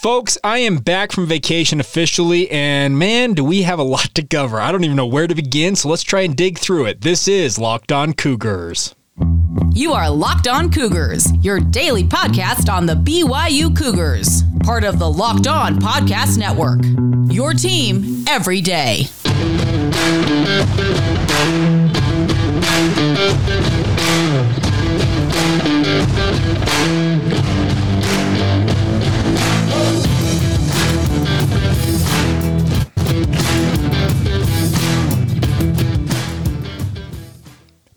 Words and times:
Folks, 0.00 0.38
I 0.42 0.60
am 0.60 0.78
back 0.78 1.12
from 1.12 1.26
vacation 1.26 1.78
officially, 1.78 2.50
and 2.50 2.98
man, 2.98 3.34
do 3.34 3.44
we 3.44 3.64
have 3.64 3.78
a 3.78 3.82
lot 3.82 4.14
to 4.14 4.22
cover. 4.22 4.58
I 4.58 4.72
don't 4.72 4.82
even 4.82 4.96
know 4.96 5.04
where 5.04 5.26
to 5.26 5.34
begin, 5.34 5.76
so 5.76 5.90
let's 5.90 6.02
try 6.02 6.22
and 6.22 6.34
dig 6.34 6.58
through 6.58 6.86
it. 6.86 7.02
This 7.02 7.28
is 7.28 7.58
Locked 7.58 7.92
On 7.92 8.14
Cougars. 8.14 8.94
You 9.74 9.92
are 9.92 10.08
Locked 10.08 10.48
On 10.48 10.72
Cougars, 10.72 11.30
your 11.42 11.60
daily 11.60 12.04
podcast 12.04 12.72
on 12.72 12.86
the 12.86 12.94
BYU 12.94 13.76
Cougars, 13.76 14.42
part 14.64 14.84
of 14.84 14.98
the 14.98 15.10
Locked 15.10 15.46
On 15.46 15.78
Podcast 15.78 16.38
Network. 16.38 16.80
Your 17.30 17.52
team 17.52 18.24
every 18.26 18.62
day. 18.62 19.04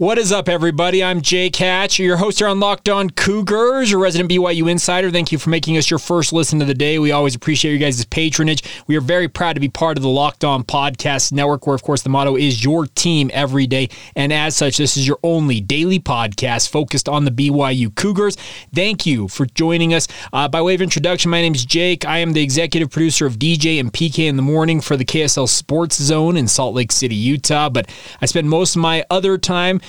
What 0.04 0.18
is 0.18 0.34
up, 0.34 0.50
everybody? 0.50 1.02
I'm 1.02 1.22
Jake 1.22 1.56
Hatch, 1.56 1.98
your 1.98 2.18
host 2.18 2.40
here 2.40 2.50
on 2.50 2.60
Locked 2.60 2.90
On 2.90 3.10
Cougars, 3.10 3.90
your 3.90 4.02
resident 4.02 4.30
BYU 4.30 4.70
insider. 4.70 5.10
Thank 5.10 5.32
you 5.32 5.38
for 5.38 5.50
making 5.50 5.78
us 5.78 5.90
your 5.90 5.98
first 5.98 6.34
listen 6.34 6.62
of 6.62 6.68
the 6.68 6.74
day. 6.74 7.00
We 7.00 7.14
always 7.14 7.36
appreciate 7.36 7.72
you 7.72 7.78
guys' 7.78 8.04
patronage. 8.04 8.64
We 8.86 8.98
are 8.98 9.02
very 9.02 9.30
proud 9.30 9.54
to 9.54 9.62
be 9.62 9.70
part 9.70 9.98
of 9.98 10.04
the 10.04 10.10
Locked 10.10 10.44
On 10.44 10.62
Podcast 10.66 11.32
Network, 11.32 11.66
where, 11.66 11.74
of 11.74 11.84
course, 11.84 12.02
the 12.02 12.10
motto 12.10 12.36
is 12.36 12.66
your 12.66 12.86
team 12.86 13.32
every 13.34 13.66
day. 13.66 13.88
And 14.14 14.34
as 14.34 14.58
such, 14.58 14.76
this 14.76 14.98
is 14.98 15.08
your 15.08 15.20
only 15.24 15.62
daily 15.62 16.02
podcast 16.02 16.68
focused 16.68 17.08
on 17.08 17.24
the 17.24 17.32
BYU 17.32 17.96
Cougars. 17.96 18.36
Thank 18.76 19.06
you 19.06 19.30
for 19.30 19.46
joining 19.46 19.94
us. 19.94 20.10
Uh, 20.34 20.50
by 20.50 20.62
way 20.62 20.76
of 20.76 20.82
introduction, 20.82 21.32
my 21.32 21.40
name 21.40 21.56
is 21.56 21.64
Jake. 21.64 22.04
I 22.04 22.18
am 22.18 22.34
the 22.34 22.44
executive 22.44 22.92
producer 22.92 23.26
of 23.26 23.40
DJ 23.40 23.80
and 23.80 23.94
PK 23.94 24.28
in 24.28 24.36
the 24.36 24.42
morning 24.42 24.82
for 24.82 24.98
the 24.98 25.06
KSL 25.06 25.48
Sports 25.48 25.96
Zone 25.96 26.36
in 26.36 26.50
Salt 26.50 26.76
Lake 26.76 26.92
City, 26.92 27.16
Utah. 27.16 27.70
But 27.70 27.90
I 28.20 28.26
spend 28.26 28.50
most 28.50 28.76
of 28.76 28.82
my 28.82 29.06
other 29.10 29.38
time 29.38 29.80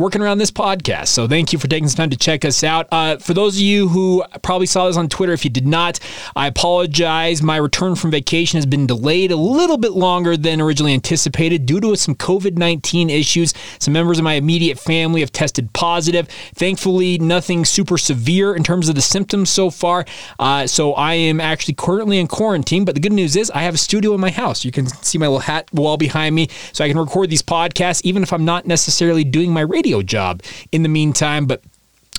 working 0.00 0.22
around 0.22 0.38
this 0.38 0.50
podcast. 0.50 1.08
So 1.08 1.28
thank 1.28 1.52
you 1.52 1.58
for 1.58 1.68
taking 1.68 1.86
some 1.86 1.98
time 1.98 2.10
to 2.10 2.16
check 2.16 2.46
us 2.46 2.64
out. 2.64 2.88
Uh, 2.90 3.18
for 3.18 3.34
those 3.34 3.56
of 3.56 3.60
you 3.60 3.86
who 3.88 4.24
probably 4.42 4.66
saw 4.66 4.86
this 4.86 4.96
on 4.96 5.10
Twitter, 5.10 5.34
if 5.34 5.44
you 5.44 5.50
did 5.50 5.66
not, 5.66 6.00
I 6.34 6.46
apologize. 6.46 7.42
My 7.42 7.58
return 7.58 7.94
from 7.94 8.10
vacation 8.10 8.56
has 8.56 8.64
been 8.64 8.86
delayed 8.86 9.30
a 9.30 9.36
little 9.36 9.76
bit 9.76 9.92
longer 9.92 10.38
than 10.38 10.58
originally 10.58 10.94
anticipated 10.94 11.66
due 11.66 11.80
to 11.80 11.94
some 11.96 12.14
COVID 12.14 12.56
19 12.56 13.10
issues. 13.10 13.52
Some 13.78 13.92
members 13.92 14.18
of 14.18 14.24
my 14.24 14.34
immediate 14.34 14.78
family 14.78 15.20
have 15.20 15.32
tested 15.32 15.70
positive. 15.74 16.28
Thankfully, 16.54 17.18
nothing 17.18 17.66
super 17.66 17.98
severe 17.98 18.54
in 18.54 18.64
terms 18.64 18.88
of 18.88 18.94
the 18.94 19.02
symptoms 19.02 19.50
so 19.50 19.68
far. 19.68 20.06
Uh, 20.38 20.66
so 20.66 20.94
I 20.94 21.12
am 21.12 21.42
actually 21.42 21.74
currently 21.74 22.18
in 22.18 22.26
quarantine. 22.26 22.86
But 22.86 22.94
the 22.94 23.02
good 23.02 23.12
news 23.12 23.36
is 23.36 23.50
I 23.50 23.60
have 23.60 23.74
a 23.74 23.78
studio 23.78 24.14
in 24.14 24.20
my 24.20 24.30
house. 24.30 24.64
You 24.64 24.72
can 24.72 24.86
see 24.86 25.18
my 25.18 25.26
little 25.26 25.40
hat 25.40 25.68
wall 25.74 25.98
behind 25.98 26.34
me. 26.34 26.48
So 26.72 26.86
I 26.86 26.88
can 26.88 26.98
record 26.98 27.28
these 27.28 27.42
podcasts 27.42 28.00
even 28.02 28.22
if 28.22 28.32
I'm 28.32 28.46
not 28.46 28.64
necessarily 28.64 29.24
doing 29.24 29.52
my 29.52 29.60
radio 29.60 29.89
job 30.02 30.42
in 30.70 30.82
the 30.82 30.88
meantime. 30.88 31.46
But 31.46 31.62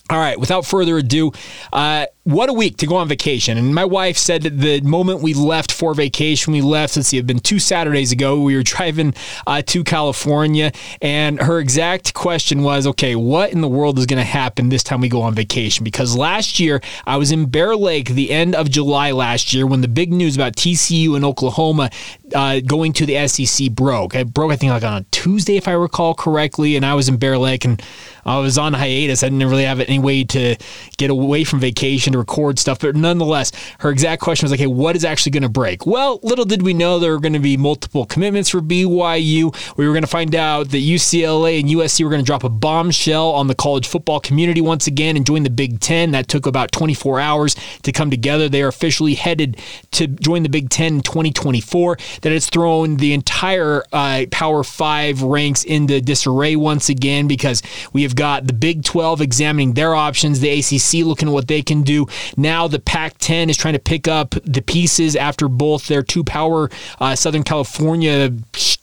all 0.09 0.19
right, 0.19 0.37
without 0.37 0.65
further 0.65 0.97
ado, 0.97 1.31
uh, 1.71 2.07
what 2.23 2.49
a 2.49 2.53
week 2.53 2.77
to 2.77 2.85
go 2.85 2.97
on 2.97 3.07
vacation. 3.07 3.57
And 3.57 3.73
my 3.73 3.85
wife 3.85 4.15
said 4.15 4.43
that 4.43 4.59
the 4.59 4.81
moment 4.81 5.21
we 5.21 5.33
left 5.33 5.71
for 5.71 5.95
vacation, 5.95 6.53
we 6.53 6.61
left, 6.61 6.95
let's 6.95 7.07
see, 7.07 7.17
it 7.17 7.21
had 7.21 7.27
been 7.27 7.39
two 7.39 7.57
Saturdays 7.57 8.11
ago. 8.11 8.41
We 8.41 8.55
were 8.55 8.63
driving 8.71 9.15
uh, 9.47 9.63
to 9.63 9.83
California, 9.83 10.71
and 11.01 11.41
her 11.41 11.59
exact 11.59 12.13
question 12.13 12.61
was, 12.61 12.85
okay, 12.85 13.15
what 13.15 13.51
in 13.51 13.61
the 13.61 13.67
world 13.67 13.97
is 13.97 14.05
going 14.05 14.19
to 14.19 14.23
happen 14.23 14.69
this 14.69 14.83
time 14.83 15.01
we 15.01 15.09
go 15.09 15.23
on 15.23 15.33
vacation? 15.33 15.83
Because 15.83 16.15
last 16.15 16.59
year, 16.59 16.81
I 17.07 17.17
was 17.17 17.31
in 17.31 17.47
Bear 17.47 17.75
Lake 17.75 18.09
the 18.09 18.31
end 18.31 18.55
of 18.55 18.69
July 18.69 19.11
last 19.11 19.53
year 19.53 19.65
when 19.65 19.81
the 19.81 19.87
big 19.87 20.13
news 20.13 20.35
about 20.35 20.55
TCU 20.55 21.15
and 21.15 21.25
Oklahoma 21.25 21.89
uh, 22.35 22.59
going 22.59 22.93
to 22.93 23.05
the 23.05 23.27
SEC 23.27 23.71
broke. 23.71 24.13
It 24.13 24.31
broke, 24.31 24.51
I 24.51 24.55
think, 24.57 24.71
like 24.71 24.83
on 24.83 25.01
a 25.01 25.05
Tuesday, 25.11 25.57
if 25.57 25.67
I 25.67 25.73
recall 25.73 26.13
correctly, 26.13 26.75
and 26.75 26.85
I 26.85 26.93
was 26.93 27.09
in 27.09 27.17
Bear 27.17 27.37
Lake 27.37 27.65
and 27.65 27.81
I 28.25 28.37
was 28.39 28.57
on 28.57 28.73
hiatus. 28.73 29.23
I 29.23 29.29
didn't 29.29 29.47
really 29.49 29.63
have 29.63 29.79
any 29.79 29.99
way 29.99 30.23
to 30.25 30.55
get 30.97 31.09
away 31.09 31.43
from 31.43 31.59
vacation 31.59 32.10
to 32.13 32.19
record 32.19 32.59
stuff, 32.59 32.79
but 32.79 32.95
nonetheless, 32.95 33.51
her 33.79 33.89
exact 33.89 34.21
question 34.21 34.45
was 34.45 34.51
like, 34.51 34.59
hey, 34.59 34.67
what 34.67 34.95
is 34.95 35.05
actually 35.05 35.31
going 35.31 35.43
to 35.43 35.49
break? 35.49 35.85
Well, 35.85 36.19
little 36.23 36.45
did 36.45 36.61
we 36.61 36.73
know 36.73 36.99
there 36.99 37.11
were 37.11 37.19
going 37.19 37.33
to 37.33 37.39
be 37.39 37.57
multiple 37.57 38.05
commitments 38.05 38.49
for 38.49 38.61
BYU. 38.61 39.75
We 39.77 39.87
were 39.87 39.93
going 39.93 40.03
to 40.03 40.07
find 40.07 40.35
out 40.35 40.69
that 40.69 40.77
UCLA 40.77 41.59
and 41.59 41.69
USC 41.69 42.03
were 42.03 42.09
going 42.09 42.21
to 42.21 42.25
drop 42.25 42.43
a 42.43 42.49
bombshell 42.49 43.29
on 43.31 43.47
the 43.47 43.55
college 43.55 43.87
football 43.87 44.19
community 44.19 44.61
once 44.61 44.87
again 44.87 45.15
and 45.17 45.25
join 45.25 45.43
the 45.43 45.49
Big 45.49 45.79
Ten. 45.79 46.11
That 46.11 46.27
took 46.27 46.45
about 46.45 46.71
24 46.71 47.19
hours 47.19 47.55
to 47.83 47.91
come 47.91 48.09
together. 48.09 48.49
They 48.49 48.61
are 48.61 48.67
officially 48.67 49.15
headed 49.15 49.57
to 49.91 50.07
join 50.07 50.43
the 50.43 50.49
Big 50.49 50.69
Ten 50.69 50.95
in 50.95 51.01
2024. 51.01 51.97
That 52.21 52.31
has 52.31 52.49
thrown 52.49 52.97
the 52.97 53.13
entire 53.13 53.83
uh, 53.91 54.25
Power 54.31 54.63
Five 54.63 55.21
ranks 55.21 55.63
into 55.63 56.01
disarray 56.01 56.55
once 56.55 56.89
again 56.89 57.27
because 57.27 57.61
we 57.93 58.03
have 58.03 58.15
got 58.15 58.47
the 58.47 58.53
Big 58.53 58.83
12 58.83 59.21
examining 59.21 59.73
their 59.73 59.95
options, 59.95 60.39
the 60.39 60.49
ACC 60.49 61.05
looking 61.05 61.27
at 61.27 61.33
what 61.33 61.47
they 61.47 61.61
can 61.61 61.83
do. 61.83 62.00
Now 62.37 62.67
the 62.67 62.79
Pac 62.79 63.17
10 63.19 63.49
is 63.49 63.57
trying 63.57 63.73
to 63.73 63.79
pick 63.79 64.07
up 64.07 64.35
the 64.43 64.61
pieces 64.61 65.15
after 65.15 65.47
both 65.47 65.87
their 65.87 66.03
two 66.03 66.23
power 66.23 66.69
uh, 66.99 67.15
Southern 67.15 67.43
California, 67.43 68.33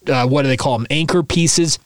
uh, 0.06 0.27
what 0.27 0.43
do 0.43 0.49
they 0.49 0.56
call 0.56 0.79
them, 0.79 0.87
anchor 0.91 1.23
pieces 1.23 1.79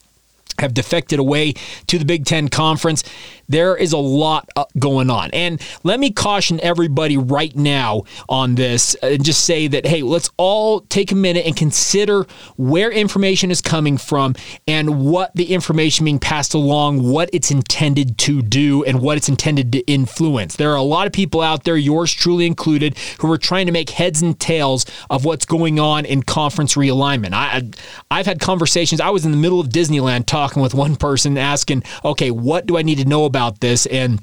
have 0.58 0.74
defected 0.74 1.18
away 1.18 1.54
to 1.86 1.98
the 1.98 2.04
Big 2.04 2.24
Ten 2.24 2.48
Conference. 2.48 3.04
There 3.48 3.76
is 3.76 3.92
a 3.92 3.98
lot 3.98 4.48
uh, 4.56 4.64
going 4.78 5.10
on. 5.10 5.30
And 5.32 5.60
let 5.82 6.00
me 6.00 6.10
caution 6.10 6.60
everybody 6.62 7.16
right 7.16 7.54
now 7.56 8.02
on 8.28 8.54
this 8.54 8.94
and 8.96 9.24
just 9.24 9.44
say 9.44 9.66
that, 9.68 9.86
hey, 9.86 10.02
let's 10.02 10.30
all 10.36 10.80
take 10.80 11.12
a 11.12 11.14
minute 11.14 11.44
and 11.46 11.56
consider 11.56 12.26
where 12.56 12.90
information 12.90 13.50
is 13.50 13.60
coming 13.60 13.98
from 13.98 14.34
and 14.66 15.04
what 15.04 15.34
the 15.34 15.52
information 15.52 16.04
being 16.04 16.18
passed 16.18 16.54
along, 16.54 17.02
what 17.02 17.28
it's 17.32 17.50
intended 17.50 18.18
to 18.18 18.42
do, 18.42 18.84
and 18.84 19.00
what 19.00 19.16
it's 19.16 19.28
intended 19.28 19.72
to 19.72 19.80
influence. 19.80 20.56
There 20.56 20.70
are 20.70 20.76
a 20.76 20.82
lot 20.82 21.06
of 21.06 21.12
people 21.12 21.40
out 21.40 21.64
there, 21.64 21.76
yours 21.76 22.12
truly 22.12 22.46
included, 22.46 22.96
who 23.20 23.30
are 23.32 23.38
trying 23.38 23.66
to 23.66 23.72
make 23.72 23.90
heads 23.90 24.22
and 24.22 24.38
tails 24.38 24.86
of 25.10 25.24
what's 25.24 25.44
going 25.44 25.80
on 25.80 26.04
in 26.04 26.22
conference 26.22 26.74
realignment. 26.74 27.32
I, 27.32 27.70
I've 28.10 28.26
had 28.26 28.40
conversations. 28.40 29.00
I 29.00 29.10
was 29.10 29.24
in 29.24 29.30
the 29.30 29.36
middle 29.36 29.60
of 29.60 29.68
Disneyland 29.68 30.26
talking 30.26 30.62
with 30.62 30.74
one 30.74 30.96
person 30.96 31.36
asking, 31.36 31.82
okay, 32.04 32.30
what 32.30 32.66
do 32.66 32.76
I 32.76 32.82
need 32.82 32.98
to 32.98 33.04
know 33.04 33.24
about 33.24 33.31
this? 33.60 33.86
And 33.86 34.20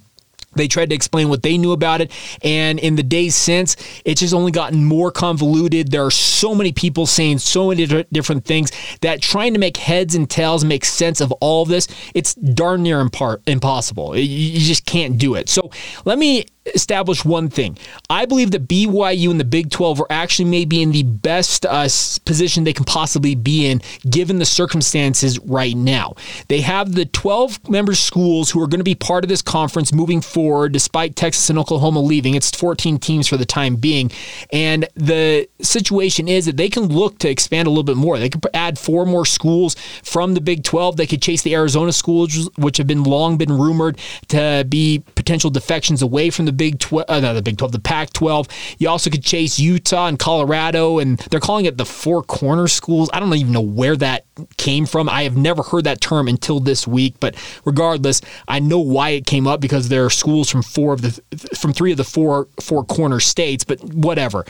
they 0.55 0.67
tried 0.67 0.89
to 0.89 0.95
explain 0.95 1.29
what 1.29 1.43
they 1.43 1.57
knew 1.57 1.71
about 1.71 2.01
it. 2.01 2.11
And 2.43 2.79
in 2.79 2.95
the 2.95 3.03
days 3.03 3.35
since, 3.35 3.75
it's 4.03 4.21
just 4.21 4.33
only 4.33 4.51
gotten 4.51 4.83
more 4.83 5.11
convoluted. 5.11 5.91
There 5.91 6.05
are 6.05 6.11
so 6.11 6.55
many 6.55 6.71
people 6.71 7.05
saying 7.05 7.39
so 7.39 7.69
many 7.69 7.85
different 8.11 8.45
things 8.45 8.71
that 9.01 9.21
trying 9.21 9.53
to 9.53 9.59
make 9.59 9.77
heads 9.77 10.15
and 10.15 10.29
tails 10.29 10.65
make 10.65 10.85
sense 10.85 11.21
of 11.21 11.31
all 11.33 11.63
of 11.63 11.69
this, 11.69 11.87
it's 12.15 12.33
darn 12.33 12.81
near 12.83 13.03
impar- 13.03 13.41
impossible. 13.47 14.17
You 14.17 14.59
just 14.59 14.85
can't 14.85 15.17
do 15.17 15.35
it. 15.35 15.49
So 15.49 15.69
let 16.05 16.17
me 16.17 16.45
establish 16.75 17.25
one 17.25 17.49
thing. 17.49 17.77
I 18.09 18.25
believe 18.25 18.51
that 18.51 18.67
BYU 18.67 19.31
and 19.31 19.39
the 19.39 19.45
Big 19.45 19.69
12 19.69 20.01
are 20.01 20.07
actually 20.09 20.49
maybe 20.49 20.81
in 20.81 20.91
the 20.91 21.03
best 21.03 21.65
uh, 21.65 21.87
position 22.25 22.63
they 22.63 22.73
can 22.73 22.85
possibly 22.85 23.35
be 23.35 23.67
in 23.67 23.81
given 24.09 24.39
the 24.39 24.45
circumstances 24.45 25.39
right 25.39 25.75
now. 25.75 26.15
They 26.47 26.61
have 26.61 26.93
the 26.93 27.05
12 27.05 27.69
member 27.69 27.95
schools 27.95 28.51
who 28.51 28.61
are 28.61 28.67
going 28.67 28.79
to 28.79 28.83
be 28.83 28.95
part 28.95 29.23
of 29.23 29.29
this 29.29 29.41
conference 29.41 29.93
moving 29.93 30.21
forward, 30.21 30.71
despite 30.71 31.15
Texas 31.15 31.49
and 31.49 31.59
Oklahoma 31.59 31.99
leaving. 31.99 32.35
It's 32.35 32.51
14 32.51 32.99
teams 32.99 33.27
for 33.27 33.37
the 33.37 33.45
time 33.45 33.75
being. 33.75 34.11
And 34.51 34.87
the 34.95 35.47
situation 35.61 36.27
is 36.27 36.45
that 36.45 36.57
they 36.57 36.69
can 36.69 36.83
look 36.83 37.19
to 37.19 37.29
expand 37.29 37.67
a 37.67 37.69
little 37.69 37.83
bit 37.83 37.97
more. 37.97 38.19
They 38.19 38.29
could 38.29 38.45
add 38.53 38.77
four 38.77 39.05
more 39.05 39.25
schools 39.25 39.75
from 40.03 40.33
the 40.33 40.41
Big 40.41 40.63
12. 40.63 40.97
They 40.97 41.07
could 41.07 41.21
chase 41.21 41.41
the 41.41 41.55
Arizona 41.55 41.91
schools, 41.91 42.49
which 42.57 42.77
have 42.77 42.87
been 42.87 43.03
long 43.03 43.37
been 43.37 43.51
rumored 43.51 43.97
to 44.27 44.65
be 44.67 45.03
potential 45.15 45.49
defections 45.49 46.01
away 46.01 46.29
from 46.29 46.45
the 46.45 46.51
Big 46.59 46.77
12, 46.77 47.05
uh, 47.07 47.19
not 47.21 47.33
the 47.33 47.41
Big 47.41 47.57
12, 47.57 47.71
the 47.71 47.79
Pac 47.79 48.11
12. 48.11 48.47
You 48.79 48.89
also 48.89 49.09
could 49.09 49.23
chase 49.23 49.57
Utah 49.57 50.07
and 50.07 50.19
Colorado, 50.19 50.99
and 50.99 51.17
they're 51.31 51.39
calling 51.39 51.63
it 51.65 51.77
the 51.77 51.85
Four 51.85 52.21
Corner 52.21 52.67
Schools. 52.67 53.09
I 53.13 53.21
don't 53.21 53.33
even 53.33 53.53
know 53.53 53.61
where 53.61 53.95
that 53.95 54.25
came 54.57 54.85
from. 54.85 55.07
I 55.07 55.23
have 55.23 55.37
never 55.37 55.63
heard 55.63 55.85
that 55.85 56.01
term 56.01 56.27
until 56.27 56.59
this 56.59 56.85
week, 56.85 57.15
but 57.21 57.35
regardless, 57.63 58.19
I 58.49 58.59
know 58.59 58.79
why 58.79 59.11
it 59.11 59.25
came 59.25 59.47
up 59.47 59.61
because 59.61 59.87
there 59.87 60.05
are 60.05 60.09
schools 60.09 60.49
from 60.49 60.61
four 60.61 60.93
of 60.93 61.01
the 61.01 61.11
from 61.55 61.71
three 61.71 61.91
of 61.91 61.97
the 61.97 62.03
four 62.03 62.49
four 62.59 62.83
corner 62.83 63.21
states, 63.21 63.63
but 63.63 63.81
whatever. 63.81 64.45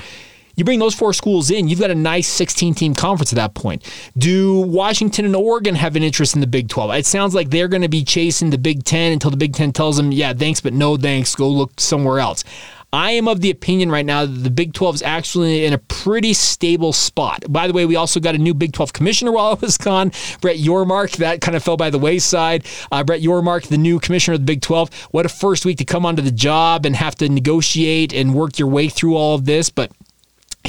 You 0.59 0.65
bring 0.65 0.79
those 0.79 0.93
four 0.93 1.13
schools 1.13 1.51
in, 1.51 1.69
you've 1.69 1.79
got 1.79 1.89
a 1.89 1.95
nice 1.95 2.27
16 2.27 2.73
team 2.73 2.93
conference 2.93 3.31
at 3.31 3.37
that 3.37 3.53
point. 3.53 3.81
Do 4.17 4.59
Washington 4.59 5.23
and 5.23 5.33
Oregon 5.33 5.73
have 5.73 5.95
an 5.95 6.03
interest 6.03 6.35
in 6.35 6.41
the 6.41 6.47
Big 6.47 6.67
12? 6.67 6.95
It 6.95 7.05
sounds 7.05 7.33
like 7.33 7.49
they're 7.49 7.69
going 7.69 7.81
to 7.81 7.87
be 7.87 8.03
chasing 8.03 8.49
the 8.49 8.57
Big 8.57 8.83
10 8.83 9.13
until 9.13 9.31
the 9.31 9.37
Big 9.37 9.53
10 9.53 9.71
tells 9.71 9.95
them, 9.95 10.11
yeah, 10.11 10.33
thanks, 10.33 10.59
but 10.59 10.73
no 10.73 10.97
thanks, 10.97 11.33
go 11.33 11.47
look 11.47 11.79
somewhere 11.79 12.19
else. 12.19 12.43
I 12.91 13.11
am 13.11 13.29
of 13.29 13.39
the 13.39 13.51
opinion 13.51 13.89
right 13.89 14.05
now 14.05 14.25
that 14.25 14.31
the 14.43 14.51
Big 14.51 14.73
12 14.73 14.95
is 14.95 15.01
actually 15.01 15.63
in 15.63 15.71
a 15.71 15.77
pretty 15.77 16.33
stable 16.33 16.91
spot. 16.91 17.45
By 17.47 17.67
the 17.67 17.73
way, 17.73 17.85
we 17.85 17.95
also 17.95 18.19
got 18.19 18.35
a 18.35 18.37
new 18.37 18.53
Big 18.53 18.73
12 18.73 18.91
commissioner 18.91 19.31
while 19.31 19.51
I 19.51 19.53
was 19.53 19.77
gone, 19.77 20.11
Brett 20.41 20.57
Yormark. 20.57 21.15
That 21.17 21.39
kind 21.39 21.55
of 21.55 21.63
fell 21.63 21.77
by 21.77 21.89
the 21.89 21.99
wayside. 21.99 22.65
Uh, 22.91 23.05
Brett 23.05 23.21
Yormark, 23.21 23.69
the 23.69 23.77
new 23.77 23.97
commissioner 23.97 24.35
of 24.35 24.41
the 24.41 24.45
Big 24.45 24.61
12. 24.61 24.93
What 25.11 25.25
a 25.25 25.29
first 25.29 25.63
week 25.63 25.77
to 25.77 25.85
come 25.85 26.05
onto 26.05 26.21
the 26.21 26.31
job 26.31 26.85
and 26.85 26.97
have 26.97 27.15
to 27.15 27.29
negotiate 27.29 28.11
and 28.11 28.35
work 28.35 28.59
your 28.59 28.67
way 28.67 28.89
through 28.89 29.15
all 29.15 29.35
of 29.35 29.45
this. 29.45 29.69
But 29.69 29.93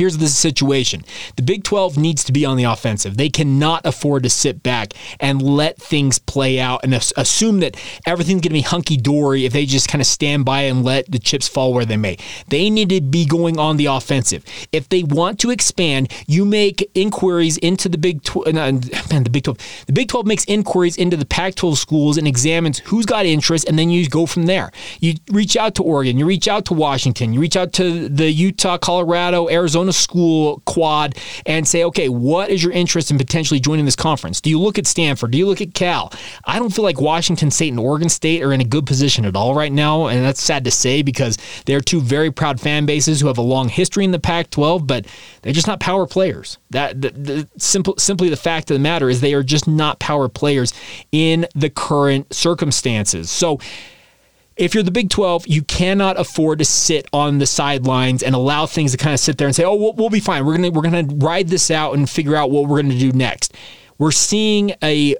Here's 0.00 0.16
the 0.16 0.28
situation. 0.28 1.04
The 1.36 1.42
Big 1.42 1.62
12 1.62 1.98
needs 1.98 2.24
to 2.24 2.32
be 2.32 2.46
on 2.46 2.56
the 2.56 2.64
offensive. 2.64 3.18
They 3.18 3.28
cannot 3.28 3.84
afford 3.84 4.22
to 4.22 4.30
sit 4.30 4.62
back 4.62 4.94
and 5.20 5.42
let 5.42 5.76
things 5.76 6.18
play 6.18 6.58
out 6.58 6.80
and 6.82 6.94
assume 6.94 7.60
that 7.60 7.76
everything's 8.06 8.40
going 8.40 8.48
to 8.48 8.54
be 8.54 8.62
hunky 8.62 8.96
dory 8.96 9.44
if 9.44 9.52
they 9.52 9.66
just 9.66 9.88
kind 9.88 10.00
of 10.00 10.06
stand 10.06 10.46
by 10.46 10.62
and 10.62 10.84
let 10.84 11.10
the 11.10 11.18
chips 11.18 11.48
fall 11.48 11.74
where 11.74 11.84
they 11.84 11.98
may. 11.98 12.16
They 12.48 12.70
need 12.70 12.88
to 12.88 13.02
be 13.02 13.26
going 13.26 13.58
on 13.58 13.76
the 13.76 13.84
offensive. 13.84 14.42
If 14.72 14.88
they 14.88 15.02
want 15.02 15.38
to 15.40 15.50
expand, 15.50 16.10
you 16.26 16.46
make 16.46 16.90
inquiries 16.94 17.58
into 17.58 17.90
the 17.90 17.98
Big 17.98 18.22
12. 18.22 18.46
Uh, 18.46 18.52
man, 19.10 19.24
the 19.24 19.28
Big 19.30 19.44
12. 19.44 19.58
The 19.84 19.92
Big 19.92 20.08
12 20.08 20.24
makes 20.24 20.46
inquiries 20.46 20.96
into 20.96 21.18
the 21.18 21.26
Pac 21.26 21.56
12 21.56 21.76
schools 21.76 22.16
and 22.16 22.26
examines 22.26 22.78
who's 22.78 23.04
got 23.04 23.26
interest, 23.26 23.68
and 23.68 23.78
then 23.78 23.90
you 23.90 24.08
go 24.08 24.24
from 24.24 24.46
there. 24.46 24.72
You 25.00 25.16
reach 25.30 25.58
out 25.58 25.74
to 25.74 25.82
Oregon, 25.82 26.16
you 26.16 26.24
reach 26.24 26.48
out 26.48 26.64
to 26.64 26.72
Washington, 26.72 27.34
you 27.34 27.40
reach 27.40 27.58
out 27.58 27.74
to 27.74 28.08
the 28.08 28.30
Utah, 28.32 28.78
Colorado, 28.78 29.50
Arizona 29.50 29.89
School 29.92 30.62
quad 30.66 31.16
and 31.46 31.66
say, 31.66 31.84
okay, 31.84 32.08
what 32.08 32.50
is 32.50 32.62
your 32.62 32.72
interest 32.72 33.10
in 33.10 33.18
potentially 33.18 33.60
joining 33.60 33.84
this 33.84 33.96
conference? 33.96 34.40
Do 34.40 34.50
you 34.50 34.58
look 34.58 34.78
at 34.78 34.86
Stanford? 34.86 35.30
Do 35.30 35.38
you 35.38 35.46
look 35.46 35.60
at 35.60 35.74
Cal? 35.74 36.12
I 36.44 36.58
don't 36.58 36.70
feel 36.70 36.84
like 36.84 37.00
Washington 37.00 37.50
State 37.50 37.70
and 37.70 37.78
Oregon 37.78 38.08
State 38.08 38.42
are 38.42 38.52
in 38.52 38.60
a 38.60 38.64
good 38.64 38.86
position 38.86 39.24
at 39.24 39.36
all 39.36 39.54
right 39.54 39.72
now. 39.72 40.06
And 40.06 40.24
that's 40.24 40.42
sad 40.42 40.64
to 40.64 40.70
say 40.70 41.02
because 41.02 41.36
they're 41.66 41.80
two 41.80 42.00
very 42.00 42.30
proud 42.30 42.60
fan 42.60 42.86
bases 42.86 43.20
who 43.20 43.28
have 43.28 43.38
a 43.38 43.42
long 43.42 43.68
history 43.68 44.04
in 44.04 44.10
the 44.10 44.18
Pac 44.18 44.50
12, 44.50 44.86
but 44.86 45.06
they're 45.42 45.52
just 45.52 45.66
not 45.66 45.80
power 45.80 46.06
players. 46.06 46.58
That 46.70 47.00
the, 47.00 47.10
the, 47.10 47.48
simple, 47.58 47.94
Simply 47.98 48.28
the 48.28 48.36
fact 48.36 48.70
of 48.70 48.74
the 48.74 48.80
matter 48.80 49.08
is 49.08 49.20
they 49.20 49.34
are 49.34 49.42
just 49.42 49.68
not 49.68 49.98
power 49.98 50.28
players 50.28 50.72
in 51.12 51.46
the 51.54 51.70
current 51.70 52.32
circumstances. 52.34 53.30
So, 53.30 53.60
if 54.56 54.74
you're 54.74 54.82
the 54.82 54.90
Big 54.90 55.10
12, 55.10 55.46
you 55.46 55.62
cannot 55.62 56.18
afford 56.18 56.58
to 56.58 56.64
sit 56.64 57.06
on 57.12 57.38
the 57.38 57.46
sidelines 57.46 58.22
and 58.22 58.34
allow 58.34 58.66
things 58.66 58.92
to 58.92 58.98
kind 58.98 59.14
of 59.14 59.20
sit 59.20 59.38
there 59.38 59.46
and 59.46 59.56
say, 59.56 59.64
"Oh, 59.64 59.74
we'll, 59.74 59.92
we'll 59.94 60.10
be 60.10 60.20
fine. 60.20 60.44
We're 60.44 60.56
gonna 60.56 60.70
we're 60.70 60.82
gonna 60.82 61.06
ride 61.16 61.48
this 61.48 61.70
out 61.70 61.94
and 61.94 62.08
figure 62.08 62.36
out 62.36 62.50
what 62.50 62.68
we're 62.68 62.82
gonna 62.82 62.98
do 62.98 63.12
next." 63.12 63.54
We're 63.98 64.12
seeing 64.12 64.72
a 64.82 65.16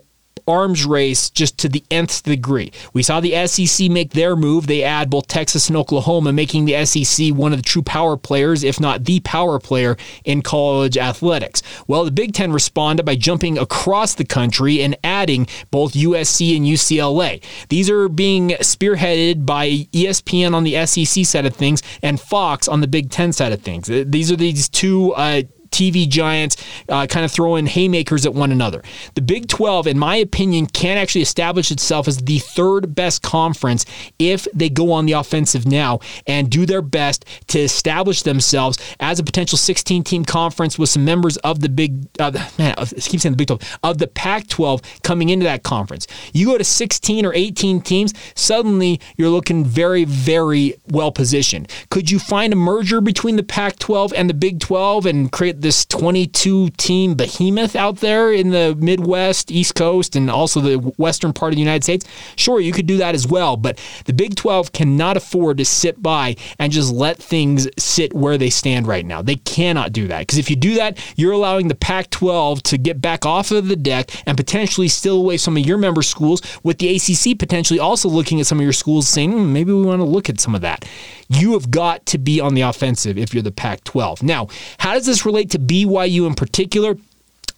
arms 0.51 0.85
race 0.85 1.31
just 1.31 1.59
to 1.59 1.69
the 1.69 1.85
nth 1.91 2.23
degree. 2.25 2.73
We 2.93 3.03
saw 3.03 3.21
the 3.21 3.47
SEC 3.47 3.91
make 3.91 4.11
their 4.11 4.35
move. 4.37 4.67
They 4.67 4.83
add 4.83 5.11
both 5.11 5.29
Texas 5.29 5.69
and 5.69 5.77
Oklahoma, 5.77 6.33
making 6.33 6.65
the 6.65 6.85
SEC 6.85 7.29
one 7.35 7.53
of 7.53 7.59
the 7.59 7.63
true 7.63 7.83
power 7.83 8.17
players, 8.17 8.65
if 8.65 8.81
not 8.81 9.05
the 9.05 9.21
power 9.21 9.59
player 9.59 9.97
in 10.25 10.43
college 10.43 10.99
athletics. 10.99 11.63
Well, 11.87 12.05
the 12.05 12.11
Big 12.11 12.35
Ten 12.35 12.53
responded 12.53 13.05
by 13.05 13.17
jumping 13.17 13.59
across 13.59 14.15
the 14.15 14.25
country 14.25 14.83
and 14.83 14.97
adding 15.05 15.47
both 15.71 15.93
USC 15.93 16.57
and 16.57 16.67
UCLA. 16.67 17.43
These 17.69 17.89
are 17.89 18.09
being 18.09 18.51
spearheaded 18.51 19.47
by 19.47 19.69
ESPN 19.93 20.55
on 20.55 20.65
the 20.65 20.85
SEC 20.87 21.25
side 21.25 21.47
of 21.47 21.55
things 21.55 21.83
and 22.03 22.21
Fox 22.21 22.69
on 22.69 22.81
the 22.81 22.89
Big 22.89 23.11
Ten 23.11 23.33
side 23.33 23.53
of 23.53 23.63
things. 23.63 23.87
These 23.87 24.33
are 24.33 24.37
these 24.37 24.69
two 24.69 25.15
uh, 25.15 25.43
TV 25.71 26.09
giants 26.09 26.57
uh, 26.89 27.07
kind 27.07 27.25
of 27.25 27.33
throwing 27.33 27.67
haymakers 27.67 28.27
at 28.27 28.35
one 28.35 28.53
another. 28.53 28.83
The 29.15 29.23
Big 29.23 29.49
12, 29.49 29.87
in 29.87 29.99
my 29.99 30.17
opinion, 30.17 30.67
can 30.67 30.99
actually 30.99 31.23
establish 31.23 31.71
itself 31.71 32.09
as 32.09 32.19
the 32.19 32.39
third 32.39 32.95
best 32.95 33.23
conference 33.23 33.87
if 34.19 34.47
they 34.53 34.69
go 34.69 34.93
on 34.93 35.07
the 35.07 35.13
offensive 35.13 35.67
now 35.67 36.01
and 36.27 36.51
do 36.51 36.67
their 36.67 36.83
best 36.83 37.25
to 37.49 37.59
establish 37.59 38.23
themselves 38.23 38.79
as 39.01 39.19
a 39.19 39.25
potential 39.25 39.59
16 39.59 40.05
team 40.05 40.25
conference 40.25 40.79
with 40.79 40.89
some 40.89 41.05
members 41.05 41.37
of 41.39 41.61
the 41.61 41.69
Big, 41.69 42.07
uh, 42.19 42.31
man, 42.59 42.75
I 42.77 42.85
keep 42.87 43.21
saying 43.21 43.33
the 43.33 43.37
Big 43.37 43.49
12, 43.49 43.79
of 43.83 43.99
the 43.99 44.07
Pac 44.07 44.49
12 44.49 45.03
coming 45.03 45.29
into 45.29 45.45
that 45.45 45.63
conference. 45.63 46.07
You 46.33 46.47
go 46.47 46.59
to 46.59 46.65
16 46.65 47.25
or 47.25 47.33
18 47.35 47.81
teams, 47.81 48.15
suddenly 48.35 49.01
you're 49.17 49.29
looking 49.29 49.65
very, 49.65 50.05
very 50.05 50.75
well 50.89 51.13
positioned. 51.13 51.71
Could 51.91 52.11
you 52.11 52.19
find 52.19 52.53
a 52.53 52.57
merger 52.57 53.01
between 53.01 53.37
the 53.37 53.43
Pac 53.43 53.79
12 53.79 54.13
and 54.15 54.29
the 54.29 54.35
Big 54.35 54.61
12 54.61 55.07
and 55.07 55.33
create 55.33 55.60
this 55.63 55.85
22 55.87 56.71
team 56.71 57.15
behemoth 57.15 57.77
out 57.77 57.97
there 57.97 58.33
in 58.33 58.51
the 58.51 58.77
Midwest, 58.79 59.51
East 59.51 59.75
Coast, 59.75 60.17
and 60.17 60.31
also 60.31 60.61
the 60.61 60.77
western 60.99 61.33
part 61.33 61.53
of 61.53 61.57
the 61.57 61.63
United 61.63 61.85
States, 61.85 62.07
sure, 62.37 62.61
you 62.61 62.73
could 62.73 62.87
do 62.87 62.97
that 62.99 63.15
as 63.15 63.27
well. 63.27 63.57
But 63.57 63.79
the 64.07 64.13
Big 64.13 64.37
12 64.37 64.73
cannot 64.73 65.17
afford 65.17 65.59
to 65.59 65.65
sit 65.65 66.03
by 66.03 66.37
and 66.59 66.73
just 66.73 66.93
let 66.93 67.19
things 67.19 67.69
sit 67.79 68.13
where 68.15 68.39
they 68.39 68.51
stand 68.51 68.87
right 68.87 69.05
now. 69.05 69.23
They 69.23 69.37
cannot 69.37 69.93
do 69.93 70.09
that. 70.09 70.21
Because 70.21 70.39
if 70.39 70.51
you 70.51 70.57
do 70.57 70.75
that, 70.75 70.99
you're 71.17 71.33
allowing 71.33 71.69
the 71.69 71.75
Pac 71.75 72.11
12 72.11 72.63
to 72.65 72.79
get 72.79 73.01
back 73.01 73.27
off 73.27 73.51
of 73.51 73.69
the 73.69 73.77
deck 73.77 74.11
and 74.27 74.37
potentially 74.37 74.89
steal 74.89 75.17
away 75.17 75.37
some 75.37 75.57
of 75.57 75.67
your 75.67 75.79
member 75.79 76.03
schools, 76.03 76.43
with 76.63 76.79
the 76.79 76.97
ACC 76.97 77.39
potentially 77.39 77.79
also 77.79 78.09
looking 78.09 78.41
at 78.41 78.47
some 78.47 78.59
of 78.59 78.65
your 78.65 78.73
schools 78.73 79.09
saying, 79.09 79.33
hmm, 79.33 79.53
maybe 79.53 79.73
we 79.73 79.83
want 79.83 80.01
to 80.01 80.05
look 80.05 80.29
at 80.29 80.41
some 80.41 80.55
of 80.55 80.61
that. 80.61 80.85
You 81.29 81.53
have 81.53 81.71
got 81.71 82.07
to 82.07 82.19
be 82.19 82.41
on 82.41 82.55
the 82.55 82.63
offensive 82.63 83.17
if 83.17 83.33
you're 83.33 83.43
the 83.43 83.53
Pac 83.53 83.85
12. 83.85 84.23
Now, 84.23 84.49
how 84.79 84.95
does 84.95 85.07
this 85.07 85.25
relate 85.25 85.50
to 85.51 85.59
BYU 85.59 86.27
in 86.27 86.35
particular? 86.35 86.97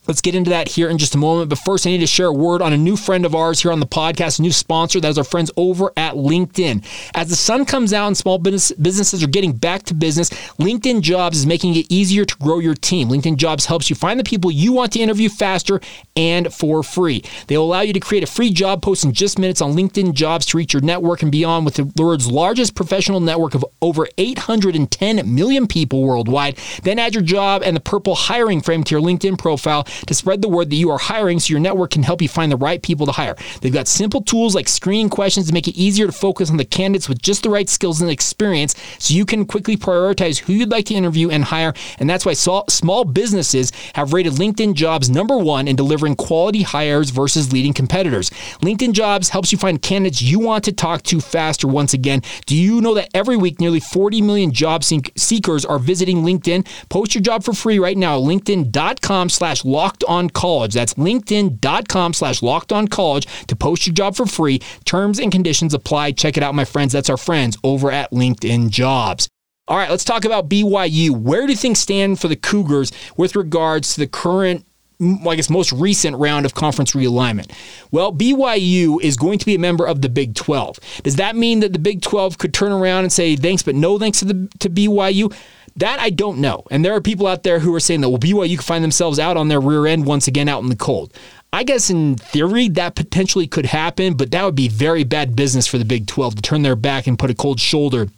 Let's 0.09 0.21
get 0.21 0.35
into 0.35 0.51
that 0.51 0.67
here 0.67 0.89
in 0.89 0.99
just 0.99 1.15
a 1.15 1.19
moment. 1.19 1.49
But 1.49 1.61
first, 1.61 1.87
I 1.87 1.91
need 1.91 1.99
to 1.99 2.09
share 2.09 2.27
a 2.27 2.33
word 2.33 2.61
on 2.61 2.73
a 2.73 2.77
new 2.77 2.97
friend 2.97 3.25
of 3.25 3.37
ours 3.37 3.63
here 3.63 3.71
on 3.71 3.79
the 3.79 3.87
podcast, 3.87 4.41
a 4.41 4.43
new 4.43 4.51
sponsor. 4.51 4.99
That 4.99 5.11
is 5.11 5.19
our 5.19 5.23
friends 5.23 5.53
over 5.57 5.93
at 5.97 6.15
LinkedIn. 6.15 6.85
As 7.15 7.29
the 7.29 7.37
sun 7.37 7.65
comes 7.65 7.93
out 7.93 8.09
and 8.09 8.17
small 8.17 8.39
business, 8.39 8.73
businesses 8.73 9.23
are 9.23 9.29
getting 9.29 9.53
back 9.53 9.85
to 9.85 9.95
business, 9.95 10.31
LinkedIn 10.59 11.03
Jobs 11.03 11.39
is 11.39 11.47
making 11.47 11.77
it 11.77 11.87
easier 11.89 12.25
to 12.25 12.37
grow 12.39 12.59
your 12.59 12.75
team. 12.75 13.11
LinkedIn 13.11 13.37
Jobs 13.37 13.67
helps 13.67 13.91
you 13.91 13.95
find 13.95 14.19
the 14.19 14.25
people 14.25 14.51
you 14.51 14.73
want 14.73 14.93
to 14.95 14.99
interview 14.99 15.29
faster 15.29 15.81
and 16.17 16.53
for 16.53 16.83
free. 16.83 17.23
They 17.47 17.57
will 17.57 17.67
allow 17.67 17.83
you 17.83 17.93
to 17.93 18.01
create 18.01 18.25
a 18.25 18.27
free 18.27 18.51
job 18.51 18.83
post 18.83 19.05
in 19.05 19.13
just 19.13 19.39
minutes 19.39 19.61
on 19.61 19.75
LinkedIn 19.75 20.15
Jobs 20.15 20.47
to 20.47 20.57
reach 20.57 20.73
your 20.73 20.83
network 20.83 21.23
and 21.23 21.31
beyond 21.31 21.65
with 21.65 21.75
the 21.75 21.85
world's 21.97 22.27
largest 22.27 22.75
professional 22.75 23.21
network 23.21 23.55
of 23.55 23.65
over 23.81 24.09
810 24.19 25.33
million 25.33 25.69
people 25.69 26.03
worldwide. 26.03 26.59
Then 26.83 26.99
add 26.99 27.15
your 27.15 27.23
job 27.23 27.63
and 27.65 27.77
the 27.77 27.81
purple 27.81 28.17
hiring 28.17 28.63
frame 28.63 28.83
to 28.83 28.97
your 28.97 29.01
LinkedIn 29.01 29.39
profile 29.39 29.87
to 30.07 30.15
spread 30.15 30.43
the 30.43 30.49
word 30.49 30.71
that 30.71 30.77
you 30.77 30.91
are 30.91 30.99
hiring 30.99 31.41
so 31.41 31.53
your 31.53 31.61
network 31.61 31.91
can 31.91 32.03
help 32.03 32.23
you 32.23 32.29
find 32.29 32.51
the 32.51 32.57
right 32.57 32.83
people 32.83 33.07
to 33.07 33.13
hire. 33.13 33.37
They've 33.61 33.73
got 33.73 33.89
simple 33.89 34.23
tools 34.23 34.55
like 34.55 34.69
screening 34.69 35.09
questions 35.09 35.47
to 35.49 35.55
make 35.55 35.69
it 35.69 35.77
easier 35.77 36.07
to 36.07 36.13
focus 36.13 36.51
on 36.51 36.57
the 36.57 36.65
candidates 36.65 37.09
with 37.09 37.23
just 37.23 37.43
the 37.43 37.51
right 37.51 37.69
skills 37.69 38.01
and 38.01 38.11
experience 38.11 38.75
so 38.99 39.15
you 39.15 39.25
can 39.25 39.45
quickly 39.45 39.77
prioritize 39.77 40.39
who 40.39 40.53
you'd 40.53 40.71
like 40.71 40.87
to 40.87 40.95
interview 40.95 41.31
and 41.31 41.45
hire. 41.45 41.75
And 41.99 42.09
that's 42.09 42.27
why 42.27 42.33
small 42.33 43.05
businesses 43.05 43.73
have 43.95 44.13
rated 44.13 44.35
LinkedIn 44.35 44.75
jobs 44.75 45.11
number 45.11 45.37
one 45.39 45.69
in 45.69 45.77
delivering 45.77 46.17
quality 46.17 46.63
hires 46.63 47.11
versus 47.11 47.53
leading 47.53 47.73
competitors. 47.73 48.31
LinkedIn 48.61 48.93
jobs 48.93 49.29
helps 49.29 49.53
you 49.53 49.59
find 49.59 49.81
candidates 49.81 50.23
you 50.23 50.39
want 50.39 50.65
to 50.65 50.73
talk 50.73 51.03
to 51.05 51.21
faster 51.21 51.67
once 51.67 51.95
again. 51.95 52.23
Do 52.47 52.57
you 52.57 52.81
know 52.81 52.95
that 52.95 53.11
every 53.15 53.37
week 53.37 53.61
nearly 53.61 53.81
40 53.81 54.23
million 54.23 54.53
job 54.53 54.85
seekers 54.85 55.65
are 55.65 55.79
visiting 55.79 56.19
LinkedIn? 56.19 56.67
Post 56.89 57.15
your 57.15 57.23
job 57.23 57.45
for 57.45 57.53
free 57.53 57.79
right 57.79 57.97
now 57.97 58.17
at 58.19 58.23
linkedin.com 58.23 59.29
slash 59.29 59.65
locked 59.83 60.05
on 60.05 60.31
college. 60.31 60.75
That's 60.75 60.95
linkedin.com 60.95 62.13
slash 62.13 62.41
locked 62.41 62.71
on 62.71 62.87
college 62.87 63.27
to 63.49 63.57
post 63.57 63.85
your 63.85 63.95
job 63.95 64.15
for 64.15 64.27
free. 64.27 64.61
Terms 64.85 65.19
and 65.19 65.33
conditions 65.33 65.75
apply. 65.75 66.13
Check 66.13 66.37
it 66.37 66.43
out, 66.45 66.55
my 66.55 66.65
friends. 66.65 66.93
That's 66.93 67.11
our 67.11 67.17
friends 67.17 67.59
over 67.65 67.91
at 67.91 68.13
LinkedIn 68.13 68.71
Jobs. 68.71 69.29
All 69.67 69.77
right, 69.77 69.91
let's 69.91 70.05
talk 70.05 70.25
about 70.25 70.49
BYU. 70.49 71.11
Where 71.11 71.49
do 71.49 71.57
things 71.57 71.81
stand 71.81 72.21
for 72.21 72.29
the 72.29 72.37
Cougars 72.37 72.93
with 73.17 73.35
regards 73.35 73.95
to 73.95 74.01
the 74.01 74.07
current 74.07 74.65
well, 75.01 75.31
I 75.31 75.35
guess, 75.35 75.51
most 75.51 75.73
recent 75.73 76.17
round 76.17 76.47
of 76.47 76.55
conference 76.55 76.93
realignment. 76.93 77.51
Well, 77.91 78.13
BYU 78.13 79.03
is 79.03 79.17
going 79.17 79.41
to 79.41 79.47
be 79.47 79.57
a 79.57 79.59
member 79.59 79.85
of 79.85 80.01
the 80.01 80.09
Big 80.09 80.37
12. 80.37 80.79
Does 81.03 81.17
that 81.17 81.35
mean 81.35 81.59
that 81.59 81.73
the 81.73 81.81
Big 81.81 82.03
12 82.03 82.39
could 82.39 82.55
turn 82.55 82.71
around 82.71 83.03
and 83.03 83.13
say 83.13 83.35
thanks, 83.35 83.65
but 83.65 83.75
no 83.75 83.99
thanks 83.99 84.21
to 84.21 84.27
the 84.27 84.49
to 84.61 84.71
BYU? 84.71 85.35
That 85.77 86.01
I 86.01 86.11
don't 86.11 86.39
know. 86.39 86.65
And 86.71 86.85
there 86.85 86.95
are 86.95 87.01
people 87.01 87.27
out 87.27 87.43
there 87.43 87.59
who 87.59 87.75
are 87.75 87.81
saying 87.81 88.03
that, 88.03 88.11
well, 88.11 88.19
BYU 88.19 88.57
could 88.57 88.65
find 88.65 88.85
themselves 88.85 89.19
out 89.19 89.37
on 89.37 89.49
their 89.49 89.61
rear 89.61 89.87
end 89.87 90.07
once 90.07 90.29
again 90.29 90.49
out 90.49 90.63
in 90.63 90.69
the 90.69 90.77
cold. 90.77 91.13
I 91.53 91.65
guess 91.65 91.91
in 91.91 92.17
theory 92.17 92.69
that 92.71 92.95
potentially 92.95 93.47
could 93.47 93.67
happen, 93.67 94.15
but 94.15 94.31
that 94.31 94.45
would 94.45 94.55
be 94.55 94.69
very 94.69 95.05
bad 95.05 95.37
business 95.37 95.67
for 95.67 95.79
the 95.79 95.85
Big 95.85 96.07
12 96.07 96.37
to 96.37 96.43
turn 96.43 96.63
their 96.63 96.77
back 96.77 97.07
and 97.07 97.19
put 97.19 97.31
a 97.31 97.35
cold 97.35 97.61
shoulder 97.61 98.09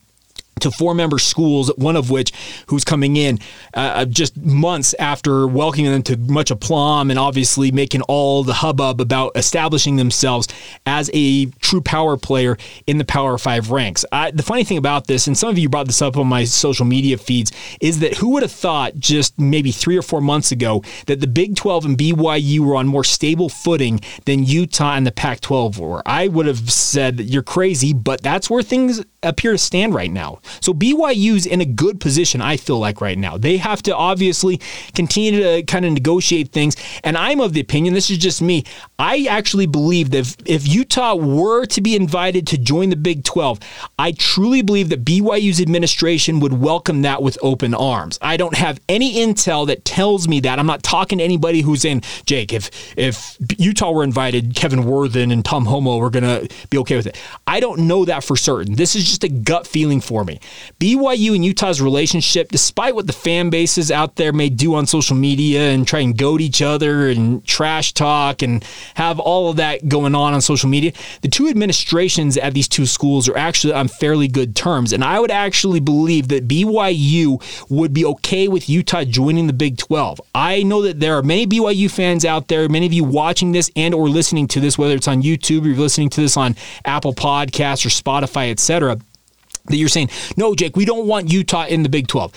to 0.60 0.70
four 0.70 0.94
member 0.94 1.18
schools, 1.18 1.70
one 1.76 1.96
of 1.96 2.10
which 2.10 2.32
who's 2.66 2.84
coming 2.84 3.16
in 3.16 3.38
uh, 3.74 3.92
uh, 3.94 4.04
just 4.04 4.36
months 4.36 4.94
after 4.98 5.46
welcoming 5.46 5.90
them 5.90 6.02
to 6.02 6.16
much 6.16 6.50
aplomb 6.50 7.10
and 7.10 7.18
obviously 7.18 7.70
making 7.70 8.02
all 8.02 8.42
the 8.42 8.54
hubbub 8.54 9.00
about 9.00 9.32
establishing 9.36 9.96
themselves 9.96 10.48
as 10.86 11.10
a 11.12 11.46
true 11.60 11.80
power 11.80 12.16
player 12.16 12.56
in 12.86 12.98
the 12.98 13.04
Power 13.04 13.38
Five 13.38 13.70
ranks. 13.70 14.04
I, 14.12 14.30
the 14.30 14.42
funny 14.42 14.64
thing 14.64 14.78
about 14.78 15.06
this, 15.06 15.26
and 15.26 15.36
some 15.36 15.48
of 15.48 15.58
you 15.58 15.68
brought 15.68 15.86
this 15.86 16.02
up 16.02 16.16
on 16.16 16.26
my 16.26 16.44
social 16.44 16.84
media 16.84 17.18
feeds, 17.18 17.52
is 17.80 18.00
that 18.00 18.16
who 18.16 18.30
would 18.30 18.42
have 18.42 18.52
thought 18.52 18.96
just 18.96 19.38
maybe 19.38 19.70
three 19.70 19.96
or 19.96 20.02
four 20.02 20.20
months 20.20 20.52
ago 20.52 20.82
that 21.06 21.20
the 21.20 21.26
Big 21.26 21.56
12 21.56 21.84
and 21.84 21.98
BYU 21.98 22.60
were 22.60 22.76
on 22.76 22.86
more 22.86 23.04
stable 23.04 23.48
footing 23.48 24.00
than 24.24 24.44
Utah 24.44 24.94
and 24.94 25.06
the 25.06 25.12
Pac 25.12 25.40
12 25.40 25.78
were? 25.78 26.02
I 26.06 26.28
would 26.28 26.46
have 26.46 26.70
said 26.70 27.16
that 27.18 27.24
you're 27.24 27.42
crazy, 27.42 27.92
but 27.92 28.22
that's 28.22 28.48
where 28.48 28.62
things 28.62 29.04
appear 29.24 29.52
to 29.52 29.58
stand 29.58 29.94
right 29.94 30.10
now. 30.10 30.40
So 30.60 30.72
BYU's 30.72 31.46
in 31.46 31.60
a 31.60 31.64
good 31.64 32.00
position, 32.00 32.40
I 32.40 32.56
feel 32.56 32.78
like 32.78 33.00
right 33.00 33.18
now. 33.18 33.36
They 33.36 33.56
have 33.56 33.82
to 33.84 33.96
obviously 33.96 34.60
continue 34.94 35.42
to 35.42 35.62
kind 35.64 35.84
of 35.84 35.92
negotiate 35.92 36.52
things. 36.52 36.76
And 37.02 37.16
I'm 37.16 37.40
of 37.40 37.52
the 37.52 37.60
opinion, 37.60 37.94
this 37.94 38.10
is 38.10 38.18
just 38.18 38.42
me, 38.42 38.64
I 38.98 39.26
actually 39.28 39.66
believe 39.66 40.10
that 40.10 40.18
if, 40.18 40.36
if 40.46 40.68
Utah 40.68 41.14
were 41.14 41.66
to 41.66 41.80
be 41.80 41.96
invited 41.96 42.46
to 42.48 42.58
join 42.58 42.90
the 42.90 42.96
Big 42.96 43.24
12, 43.24 43.60
I 43.98 44.12
truly 44.12 44.62
believe 44.62 44.88
that 44.90 45.04
BYU's 45.04 45.60
administration 45.60 46.40
would 46.40 46.52
welcome 46.52 47.02
that 47.02 47.22
with 47.22 47.38
open 47.42 47.74
arms. 47.74 48.18
I 48.22 48.36
don't 48.36 48.56
have 48.56 48.80
any 48.88 49.14
intel 49.14 49.66
that 49.66 49.84
tells 49.84 50.28
me 50.28 50.40
that. 50.40 50.58
I'm 50.58 50.66
not 50.66 50.82
talking 50.82 51.18
to 51.18 51.24
anybody 51.24 51.60
who's 51.60 51.84
in, 51.84 52.02
Jake, 52.26 52.52
if, 52.52 52.70
if 52.96 53.36
Utah 53.58 53.90
were 53.90 54.04
invited, 54.04 54.54
Kevin 54.54 54.84
Worthen 54.84 55.30
and 55.30 55.44
Tom 55.44 55.66
Holmoe 55.66 55.98
were 55.98 56.10
going 56.10 56.24
to 56.24 56.48
be 56.70 56.78
okay 56.78 56.96
with 56.96 57.06
it. 57.06 57.20
I 57.46 57.60
don't 57.60 57.86
know 57.86 58.04
that 58.04 58.24
for 58.24 58.36
certain. 58.36 58.74
This 58.74 58.96
is 58.96 59.04
just 59.04 59.13
a 59.22 59.28
gut 59.28 59.66
feeling 59.66 60.00
for 60.00 60.24
me. 60.24 60.40
BYU 60.80 61.34
and 61.34 61.44
Utah's 61.44 61.80
relationship, 61.80 62.48
despite 62.48 62.94
what 62.94 63.06
the 63.06 63.12
fan 63.12 63.50
bases 63.50 63.90
out 63.90 64.16
there 64.16 64.32
may 64.32 64.48
do 64.48 64.74
on 64.74 64.86
social 64.86 65.16
media 65.16 65.70
and 65.70 65.86
try 65.86 66.00
and 66.00 66.16
goad 66.18 66.40
each 66.40 66.62
other 66.62 67.08
and 67.08 67.44
trash 67.44 67.92
talk 67.92 68.42
and 68.42 68.64
have 68.94 69.20
all 69.20 69.50
of 69.50 69.56
that 69.56 69.88
going 69.88 70.14
on 70.14 70.34
on 70.34 70.40
social 70.40 70.68
media, 70.68 70.92
the 71.20 71.28
two 71.28 71.48
administrations 71.48 72.36
at 72.36 72.54
these 72.54 72.68
two 72.68 72.86
schools 72.86 73.28
are 73.28 73.36
actually 73.36 73.72
on 73.72 73.88
fairly 73.88 74.26
good 74.26 74.56
terms. 74.56 74.92
And 74.92 75.04
I 75.04 75.20
would 75.20 75.30
actually 75.30 75.80
believe 75.80 76.28
that 76.28 76.48
BYU 76.48 77.40
would 77.70 77.92
be 77.92 78.04
okay 78.04 78.48
with 78.48 78.68
Utah 78.68 79.04
joining 79.04 79.46
the 79.46 79.52
Big 79.52 79.76
12. 79.76 80.20
I 80.34 80.62
know 80.62 80.82
that 80.82 81.00
there 81.00 81.16
are 81.16 81.22
many 81.22 81.46
BYU 81.46 81.90
fans 81.90 82.24
out 82.24 82.48
there, 82.48 82.68
many 82.68 82.86
of 82.86 82.92
you 82.92 83.04
watching 83.04 83.52
this 83.52 83.70
and 83.76 83.94
or 83.94 84.08
listening 84.08 84.48
to 84.48 84.60
this, 84.60 84.78
whether 84.78 84.94
it's 84.94 85.08
on 85.08 85.22
YouTube 85.22 85.64
or 85.64 85.68
you're 85.68 85.76
listening 85.76 86.10
to 86.10 86.20
this 86.20 86.36
on 86.36 86.56
Apple 86.84 87.14
Podcasts 87.14 87.84
or 87.84 87.90
Spotify, 87.90 88.50
etc., 88.50 88.98
that 89.66 89.76
you're 89.76 89.88
saying, 89.88 90.10
no, 90.36 90.54
Jake, 90.54 90.76
we 90.76 90.84
don't 90.84 91.06
want 91.06 91.32
Utah 91.32 91.66
in 91.66 91.82
the 91.82 91.88
Big 91.88 92.06
12. 92.06 92.32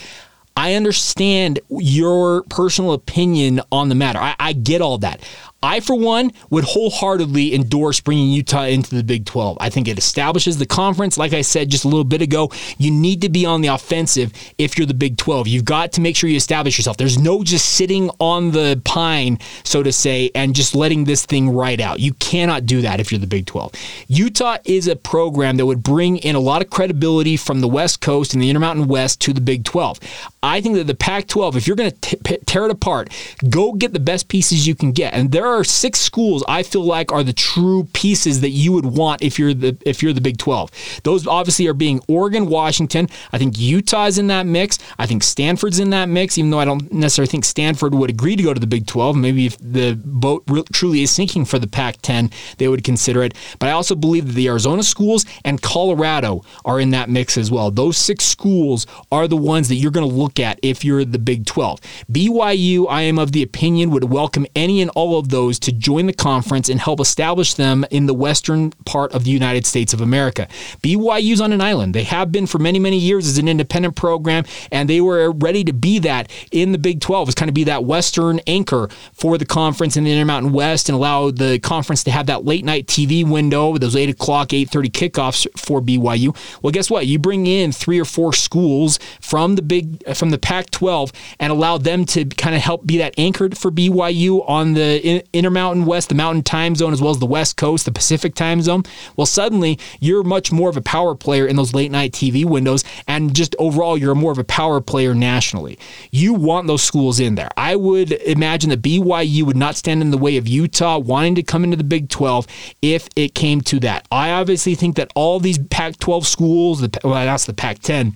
I 0.56 0.74
understand 0.74 1.60
your 1.70 2.42
personal 2.44 2.94
opinion 2.94 3.62
on 3.72 3.90
the 3.90 3.96
matter. 3.96 4.18
I, 4.18 4.36
I, 4.40 4.54
get 4.54 4.82
all 4.82 4.98
that. 5.00 5.22
I, 5.64 5.80
for 5.80 5.96
one, 5.96 6.32
would 6.50 6.64
wholeheartedly 6.64 7.56
endorse 7.56 8.00
bringing 8.00 8.30
Utah 8.30 8.66
into 8.66 8.94
the 8.94 9.04
Big 9.04 9.26
12. 9.26 9.58
I 9.60 9.70
think 9.70 9.88
it 9.88 9.98
establishes 9.98 10.58
the 10.58 10.66
conference. 10.66 11.18
Like 11.18 11.34
I 11.34 11.42
said 11.42 11.70
just 11.70 11.84
a 11.84 11.88
little 11.88 12.04
bit 12.04 12.22
ago, 12.22 12.52
you 12.78 12.92
need 12.92 13.22
to 13.22 13.30
be 13.30 13.46
on 13.46 13.62
the 13.62 13.70
offensive 13.70 14.32
if 14.58 14.78
you're 14.78 14.86
the 14.86 14.94
Big 14.94 15.18
12. 15.18 15.48
You've 15.48 15.66
got 15.66 15.94
to 15.94 16.02
make 16.02 16.16
sure 16.16 16.30
you 16.30 16.38
establish 16.38 16.78
yourself. 16.78 16.98
There's 16.98 17.18
no 17.18 17.44
just 17.44 17.70
sitting 17.74 18.12
on 18.20 18.52
the 18.52 18.80
pine, 18.86 19.40
so 19.64 19.82
to 19.82 19.92
say, 19.92 20.30
and 20.36 20.56
just 20.56 20.76
letting 20.76 21.06
this 21.06 21.26
thing 21.26 21.50
ride 21.50 21.82
out. 21.82 22.00
You 22.00 22.14
cannot 22.14 22.66
do 22.66 22.82
that 22.82 23.00
if 23.00 23.12
you're 23.12 23.20
the 23.20 23.28
Big 23.28 23.48
12. 23.48 23.72
Utah 24.08 24.58
is 24.66 24.88
a 24.88 24.96
program 24.96 25.58
that 25.58 25.66
would 25.66 25.82
bring 25.82 26.18
in 26.18 26.36
a 26.36 26.40
lot 26.40 26.62
of 26.62 26.70
credibility 26.70 27.36
from 27.36 27.62
the 27.62 27.68
West 27.68 28.00
Coast 28.00 28.34
and 28.34 28.44
the 28.44 28.50
Intermountain 28.50 28.88
West 28.88 29.22
to 29.22 29.34
the 29.34 29.42
Big 29.42 29.64
12. 29.64 30.00
I 30.44 30.62
think 30.62 30.76
that 30.76 30.86
the 30.86 30.96
Pac 30.96 31.28
12, 31.28 31.58
if 31.58 31.68
you're 31.68 31.76
going 31.76 31.92
to 31.92 32.38
tear 32.46 32.66
it 32.66 32.72
apart, 32.72 33.10
go 33.50 33.74
get 33.74 33.94
the 33.94 34.00
best 34.00 34.30
pieces 34.30 34.68
you 34.68 34.76
can 34.76 34.92
get. 34.92 35.14
And 35.14 35.32
there 35.32 35.48
are 35.48 35.57
six 35.64 36.00
schools 36.00 36.44
I 36.48 36.64
feel 36.64 36.84
like 36.84 37.12
are 37.12 37.24
the 37.24 37.34
true 37.34 37.88
pieces 37.94 38.42
that 38.42 38.50
you 38.50 38.72
would 38.74 38.86
want 38.86 39.22
if 39.22 39.38
you're 39.40 39.54
the 39.54 39.78
if 39.86 40.02
you're 40.02 40.14
the 40.14 40.22
Big 40.22 40.38
12. 40.38 41.02
Those 41.04 41.28
obviously 41.28 41.68
are 41.68 41.74
being 41.74 42.02
Oregon, 42.08 42.48
Washington. 42.48 43.08
I 43.32 43.38
think 43.38 43.58
Utah's 43.58 44.18
in 44.18 44.28
that 44.28 44.46
mix. 44.46 44.80
I 44.98 45.06
think 45.06 45.24
Stanford's 45.24 45.80
in 45.80 45.90
that 45.92 46.10
mix, 46.10 46.38
even 46.38 46.52
though 46.52 46.60
I 46.60 46.66
don't 46.66 46.92
necessarily 46.92 47.30
think 47.30 47.46
Stanford 47.46 47.94
would 47.94 48.10
agree 48.10 48.36
to 48.36 48.44
go 48.44 48.54
to 48.54 48.60
the 48.60 48.68
Big 48.68 48.88
12. 48.88 49.16
Maybe 49.16 49.46
if 49.46 49.58
the 49.60 50.00
boat 50.04 50.44
re- 50.48 50.64
truly 50.74 51.04
is 51.04 51.12
sinking 51.12 51.46
for 51.46 51.60
the 51.60 51.68
Pac 51.68 52.02
10, 52.02 52.30
they 52.58 52.68
would 52.68 52.84
consider 52.84 53.24
it. 53.24 53.34
But 53.60 53.70
I 53.70 53.72
also 53.72 53.96
believe 53.96 54.28
that 54.28 54.34
the 54.34 54.48
Arizona 54.48 54.84
schools 54.84 55.26
and 55.44 55.62
Colorado 55.62 56.44
are 56.66 56.80
in 56.80 56.92
that 56.92 57.10
mix 57.10 57.38
as 57.38 57.52
well. 57.52 57.72
Those 57.72 57.98
six 57.98 58.26
schools 58.26 58.88
are 59.12 59.28
the 59.28 59.38
ones 59.38 59.70
that 59.70 59.76
you're 59.76 59.92
going 59.92 60.08
to 60.08 60.16
look 60.16 60.40
at 60.40 60.60
if 60.62 60.84
you're 60.84 61.06
the 61.06 61.20
Big 61.20 61.46
12. 61.46 61.80
BYU, 62.12 62.88
I 62.90 63.04
am 63.04 63.20
of 63.20 63.32
the 63.32 63.44
opinion, 63.44 63.92
would 63.92 64.06
welcome 64.06 64.46
any 64.56 64.82
and 64.82 64.92
all 64.92 65.18
of 65.20 65.30
those 65.30 65.37
to 65.38 65.72
join 65.72 66.08
the 66.08 66.14
conference 66.14 66.70
and 66.70 66.80
help 66.80 67.00
establish 67.00 67.54
them 67.54 67.86
in 67.92 68.06
the 68.06 68.14
western 68.14 68.72
part 68.86 69.12
of 69.14 69.24
the 69.24 69.32
United 69.32 69.66
States 69.66 69.94
of 69.94 70.02
America. 70.02 70.48
BYU's 70.82 71.40
on 71.42 71.54
an 71.54 71.62
island. 71.62 71.94
They 71.94 72.04
have 72.04 72.32
been 72.32 72.48
for 72.48 72.60
many, 72.60 72.80
many 72.80 72.98
years 72.98 73.28
as 73.28 73.38
an 73.38 73.48
independent 73.48 73.96
program, 73.96 74.44
and 74.72 74.90
they 74.90 75.02
were 75.02 75.32
ready 75.32 75.64
to 75.64 75.74
be 75.74 76.00
that 76.00 76.32
in 76.52 76.72
the 76.72 76.78
Big 76.78 77.02
12, 77.02 77.30
as 77.30 77.36
kind 77.36 77.50
of 77.50 77.56
be 77.56 77.66
that 77.66 77.86
western 77.86 78.40
anchor 78.48 78.90
for 79.14 79.38
the 79.38 79.46
conference 79.46 79.96
in 79.96 80.04
the 80.04 80.12
Intermountain 80.12 80.52
West 80.52 80.90
and 80.90 80.96
allow 80.96 81.32
the 81.32 81.60
conference 81.60 82.04
to 82.04 82.12
have 82.12 82.26
that 82.28 82.46
late 82.46 82.66
night 82.66 82.88
TV 82.88 83.28
window, 83.28 83.70
with 83.70 83.82
those 83.82 83.96
8 83.96 84.10
o'clock, 84.10 84.50
8.30 84.50 84.92
kickoffs 84.92 85.48
for 85.58 85.82
BYU. 85.82 86.36
Well, 86.62 86.72
guess 86.72 86.90
what? 86.90 87.08
You 87.08 87.20
bring 87.20 87.48
in 87.48 87.72
three 87.72 88.00
or 88.00 88.06
four 88.06 88.34
schools 88.34 89.00
from 89.22 89.56
the 89.56 89.62
big 89.62 90.04
from 90.16 90.30
the 90.30 90.38
Pac-12 90.38 91.12
and 91.40 91.52
allow 91.52 91.78
them 91.78 92.06
to 92.06 92.26
kind 92.26 92.56
of 92.56 92.62
help 92.62 92.86
be 92.86 92.98
that 92.98 93.14
anchored 93.18 93.58
for 93.58 93.72
BYU 93.72 94.48
on 94.50 94.74
the 94.74 95.24
Intermountain 95.34 95.86
West, 95.86 96.10
the 96.10 96.16
Mountain 96.16 96.44
Time 96.44 96.76
Zone, 96.76 96.94
as 96.94 97.02
well 97.02 97.12
as 97.12 97.20
the 97.20 97.26
West 97.26 97.58
Coast, 97.58 97.86
the 97.86 97.92
Pacific 97.92 98.36
Time 98.36 98.62
Zone. 98.62 98.84
Well, 99.16 99.26
suddenly 99.26 99.80
you're 100.00 100.24
much 100.24 100.52
more 100.52 100.70
of 100.70 100.78
a 100.78 100.82
power 100.82 101.16
player 101.16 101.48
in 101.48 101.56
those 101.56 101.74
late 101.74 101.92
night 101.92 102.12
TV 102.12 102.46
windows, 102.46 102.84
and 103.08 103.36
just 103.36 103.56
overall, 103.60 103.98
you're 103.98 104.16
more 104.16 104.32
of 104.32 104.38
a 104.38 104.44
power 104.44 104.82
player 104.82 105.14
nationally. 105.14 105.78
You 106.12 106.34
want 106.34 106.68
those 106.68 106.84
schools 106.84 107.20
in 107.20 107.36
there. 107.36 107.50
I 107.58 107.76
would 107.76 108.12
imagine 108.12 108.70
that 108.70 108.82
BYU 108.82 109.44
would 109.44 109.58
not 109.58 109.76
stand 109.76 110.02
in 110.02 110.12
the 110.12 110.18
way 110.18 110.38
of 110.38 110.48
Utah 110.48 110.98
wanting 110.98 111.36
to 111.36 111.44
come 111.44 111.64
into 111.64 111.78
the 111.78 111.84
Big 111.84 112.10
12 112.10 112.48
if 112.82 113.08
it 113.16 113.36
came 113.36 113.62
to 113.62 113.80
that. 113.82 114.08
I 114.12 114.32
obviously 114.32 114.76
think 114.76 114.96
that 114.96 115.12
all 115.16 115.40
these 115.40 115.58
Pac 115.58 115.98
12 115.98 116.28
schools, 116.28 116.82
well, 117.04 117.14
that's 117.14 117.46
the 117.46 117.54
Pac 117.54 117.80
10 117.80 118.16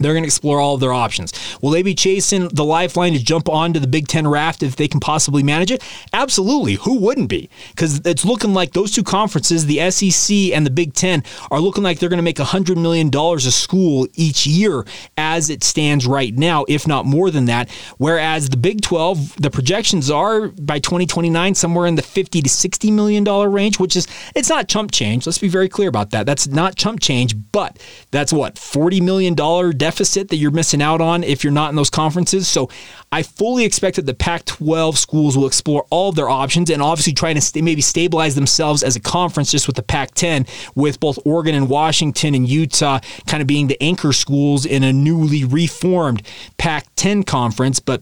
they're 0.00 0.14
going 0.14 0.24
to 0.24 0.28
explore 0.28 0.60
all 0.60 0.74
of 0.74 0.80
their 0.80 0.92
options. 0.92 1.32
Will 1.60 1.70
they 1.70 1.82
be 1.82 1.94
chasing 1.94 2.48
the 2.48 2.64
lifeline 2.64 3.12
to 3.12 3.22
jump 3.22 3.48
onto 3.48 3.78
the 3.78 3.86
Big 3.86 4.08
Ten 4.08 4.26
raft 4.26 4.62
if 4.62 4.76
they 4.76 4.88
can 4.88 4.98
possibly 4.98 5.42
manage 5.42 5.70
it? 5.70 5.82
Absolutely. 6.12 6.74
Who 6.74 6.98
wouldn't 6.98 7.28
be? 7.28 7.50
Because 7.70 8.00
it's 8.04 8.24
looking 8.24 8.54
like 8.54 8.72
those 8.72 8.92
two 8.92 9.02
conferences, 9.02 9.66
the 9.66 9.90
SEC 9.90 10.52
and 10.52 10.64
the 10.64 10.70
Big 10.70 10.94
Ten, 10.94 11.22
are 11.50 11.60
looking 11.60 11.84
like 11.84 11.98
they're 11.98 12.08
going 12.08 12.18
to 12.18 12.22
make 12.22 12.36
$100 12.36 12.80
million 12.80 13.10
a 13.14 13.40
school 13.40 14.08
each 14.14 14.46
year 14.46 14.84
as 15.18 15.50
it 15.50 15.62
stands 15.62 16.06
right 16.06 16.34
now, 16.34 16.64
if 16.68 16.86
not 16.86 17.04
more 17.04 17.30
than 17.30 17.44
that. 17.44 17.70
Whereas 17.98 18.48
the 18.48 18.56
Big 18.56 18.80
12, 18.80 19.36
the 19.36 19.50
projections 19.50 20.10
are 20.10 20.48
by 20.48 20.78
2029 20.78 21.54
somewhere 21.54 21.86
in 21.86 21.96
the 21.96 22.02
50 22.02 22.40
to 22.42 22.48
$60 22.48 22.92
million 22.92 23.24
range, 23.24 23.78
which 23.78 23.96
is, 23.96 24.08
it's 24.34 24.48
not 24.48 24.68
chump 24.68 24.92
change. 24.92 25.26
Let's 25.26 25.38
be 25.38 25.48
very 25.48 25.68
clear 25.68 25.88
about 25.88 26.10
that. 26.10 26.24
That's 26.24 26.46
not 26.46 26.76
chump 26.76 27.00
change, 27.00 27.34
but 27.52 27.78
that's 28.10 28.32
what, 28.32 28.54
$40 28.54 29.02
million 29.02 29.34
deficit 29.34 29.89
deficit 29.90 30.28
that 30.28 30.36
you're 30.36 30.52
missing 30.52 30.80
out 30.80 31.00
on 31.00 31.24
if 31.24 31.42
you're 31.42 31.52
not 31.52 31.70
in 31.70 31.74
those 31.74 31.90
conferences. 31.90 32.46
So 32.46 32.68
I 33.10 33.24
fully 33.24 33.64
expect 33.64 33.96
that 33.96 34.06
the 34.06 34.14
Pac 34.14 34.44
12 34.44 34.96
schools 34.96 35.36
will 35.36 35.48
explore 35.48 35.84
all 35.90 36.10
of 36.10 36.14
their 36.14 36.28
options 36.28 36.70
and 36.70 36.80
obviously 36.80 37.12
trying 37.12 37.34
to 37.34 37.40
st- 37.40 37.64
maybe 37.64 37.82
stabilize 37.82 38.36
themselves 38.36 38.84
as 38.84 38.94
a 38.94 39.00
conference 39.00 39.50
just 39.50 39.66
with 39.66 39.74
the 39.74 39.82
Pac 39.82 40.14
10, 40.14 40.46
with 40.76 41.00
both 41.00 41.18
Oregon 41.24 41.56
and 41.56 41.68
Washington 41.68 42.36
and 42.36 42.48
Utah 42.48 43.00
kind 43.26 43.40
of 43.40 43.48
being 43.48 43.66
the 43.66 43.82
anchor 43.82 44.12
schools 44.12 44.64
in 44.64 44.84
a 44.84 44.92
newly 44.92 45.44
reformed 45.44 46.22
Pac 46.56 46.86
10 46.94 47.24
conference. 47.24 47.80
But 47.80 48.00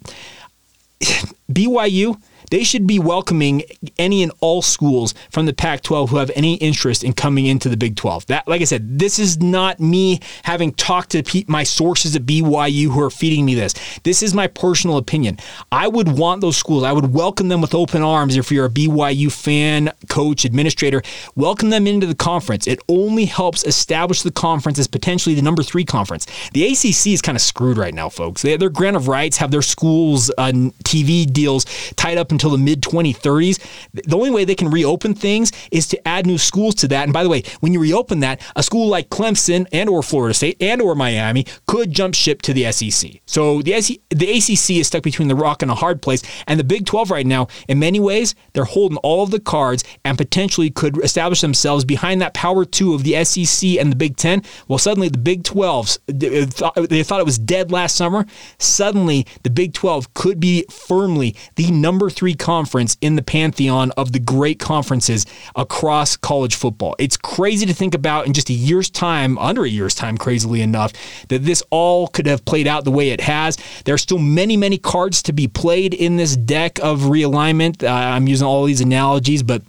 BYU, 1.51 2.21
they 2.51 2.65
should 2.65 2.87
be 2.87 2.99
welcoming 2.99 3.63
any 3.99 4.23
and 4.23 4.33
all 4.41 4.63
schools 4.63 5.15
from 5.31 5.47
the 5.47 5.53
Pac 5.53 5.83
12 5.83 6.11
who 6.11 6.17
have 6.17 6.31
any 6.35 6.55
interest 6.55 7.05
in 7.05 7.13
coming 7.13 7.47
into 7.47 7.69
the 7.69 7.77
Big 7.77 7.97
12. 7.97 8.27
That, 8.27 8.49
like 8.49 8.61
I 8.61 8.65
said, 8.65 8.99
this 8.99 9.19
is 9.19 9.41
not 9.41 9.81
me 9.81 10.21
having 10.45 10.73
talked 10.73 11.11
to 11.11 11.45
my 11.47 11.63
sources 11.63 12.17
at 12.17 12.23
BYU 12.23 12.87
who 12.87 13.01
are 13.03 13.11
feeding 13.11 13.45
me 13.45 13.55
this. 13.55 13.75
This 14.03 14.23
is 14.23 14.35
my 14.35 14.47
personal 14.47 14.97
opinion. 14.97 15.39
I 15.73 15.89
would 15.89 16.09
want 16.09 16.41
those 16.41 16.57
schools, 16.57 16.85
I 16.85 16.93
would 16.93 17.13
welcome 17.13 17.49
them 17.49 17.61
with 17.61 17.75
open 17.75 18.03
arms 18.03 18.37
if 18.37 18.51
you're 18.51 18.67
a 18.67 18.71
BYU 18.71 19.31
fan, 19.31 19.93
coach, 20.09 20.45
administrator. 20.45 21.03
Welcome 21.35 21.71
them 21.71 21.87
into 21.87 22.07
the 22.07 22.15
conference. 22.15 22.67
It 22.67 22.81
only 22.89 23.25
helps 23.25 23.65
establish 23.65 24.23
the 24.23 24.31
conference 24.31 24.79
as 24.79 24.87
potentially 24.87 25.35
the 25.35 25.43
number 25.43 25.63
three 25.63 25.85
conference. 25.85 26.27
The 26.53 26.67
ACC 26.67 27.09
is 27.09 27.23
kind 27.23 27.37
of 27.37 27.43
screwed 27.43 27.77
right 27.77 27.95
now, 27.95 28.09
folks. 28.09 28.43
They, 28.43 28.57
their 28.57 28.71
grant 28.71 28.97
of 28.97 29.09
rights 29.09 29.37
have 29.39 29.51
their 29.51 29.63
schools' 29.63 30.31
uh, 30.39 30.53
TV 30.85 31.31
deals 31.31 31.65
tied 31.97 32.19
up 32.19 32.33
in 32.33 32.38
until 32.39 32.51
the 32.51 32.59
mid 32.59 32.81
2030s. 32.83 33.59
The 33.93 34.17
only 34.17 34.31
way 34.31 34.45
they 34.45 34.55
can 34.55 34.71
reopen 34.71 35.15
things 35.15 35.51
is 35.73 35.89
to 35.89 36.09
add 36.09 36.25
new 36.25 36.39
schools 36.39 36.77
to 36.77 36.89
that. 36.89 37.05
And 37.05 37.13
by 37.13 37.25
the 37.25 37.29
way, 37.29 37.43
when 37.61 37.73
you 37.73 37.81
reopen 37.81 38.21
that, 38.21 38.41
a 38.55 38.63
school 38.63 38.87
like 38.87 39.11
Clemson 39.11 39.67
and 39.73 39.89
or 39.89 40.03
Florida 40.05 40.35
State 40.35 40.57
and 40.61 40.81
or 40.81 40.95
Miami 40.95 41.47
could 41.67 41.91
jump 41.93 42.15
ship 42.15 42.43
to 42.43 42.53
the 42.53 42.71
SEC. 42.71 43.21
So 43.27 43.61
the 43.63 43.81
SEC, 43.81 43.99
the 44.11 44.31
ACC 44.31 44.79
is 44.79 44.87
stuck 44.87 45.03
between 45.03 45.27
the 45.27 45.35
rock 45.35 45.63
and 45.63 45.71
a 45.71 45.75
hard 45.75 46.01
place. 46.01 46.23
And 46.47 46.61
the 46.61 46.65
Big 46.65 46.87
12 46.87 47.11
right 47.11 47.27
now, 47.27 47.49
in 47.67 47.81
many 47.81 47.99
ways, 47.99 48.37
they're 48.53 48.65
holding 48.65 48.99
all 48.99 49.25
of 49.25 49.33
the 49.33 49.41
cards 49.41 49.83
and 50.05 50.17
potentially 50.17 50.71
could 50.71 51.03
establish 51.03 51.41
themselves 51.41 51.85
behind 51.85 52.23
that 52.23 52.35
power 52.35 52.65
two 52.65 52.95
of 52.95 53.03
the 53.03 53.25
SEC 53.25 53.71
and 53.81 53.91
the 53.91 53.97
Big 53.97 54.17
10. 54.17 54.43
Well, 54.69 54.79
suddenly 54.79 55.09
the 55.09 55.19
Big 55.19 55.43
12s, 55.43 55.99
uh, 56.09 56.87
they 56.87 57.03
thought 57.03 57.21
it 57.21 57.27
was 57.27 57.39
dead 57.39 57.73
last 57.73 57.97
summer. 57.97 58.27
Suddenly 58.59 59.27
the 59.43 59.51
Big 59.51 59.75
12 59.75 60.15
could 60.15 60.39
be 60.39 60.65
firmly 60.71 61.35
the 61.57 61.71
number 61.71 62.11
three 62.11 62.28
three 62.29 62.35
conference 62.35 62.99
in 63.01 63.17
the 63.17 63.23
pantheon 63.23 63.91
of 63.93 64.13
the 64.13 64.19
great 64.19 64.59
conferences 64.59 65.25
across 65.57 66.15
college 66.15 66.57
football. 66.57 66.95
It's 66.99 67.17
crazy 67.17 67.65
to 67.65 67.73
think 67.73 67.95
about 67.95 68.27
in 68.27 68.35
just 68.35 68.51
a 68.51 68.53
year's 68.53 68.91
time, 68.91 69.39
under 69.39 69.65
a 69.65 69.69
year's 69.69 69.95
time, 69.95 70.19
crazily 70.19 70.61
enough, 70.61 70.93
that 71.29 71.45
this 71.45 71.63
all 71.71 72.07
could 72.09 72.27
have 72.27 72.45
played 72.45 72.67
out 72.67 72.85
the 72.85 72.91
way 72.91 73.13
it 73.13 73.23
has. 73.23 73.57
There 73.87 73.95
are 73.95 73.99
still 73.99 74.19
many, 74.19 74.59
many 74.59 74.77
cards 74.77 75.23
to 75.23 75.33
be 75.33 75.49
played 75.49 75.95
in 75.95 76.19
this 76.19 76.37
deck 76.37 76.79
of 76.81 77.01
realignment. 77.01 77.83
Uh, 77.83 77.89
I'm 77.89 78.29
using 78.29 78.47
all 78.47 78.65
these 78.65 78.83
analogies, 78.83 79.43
but 79.43 79.63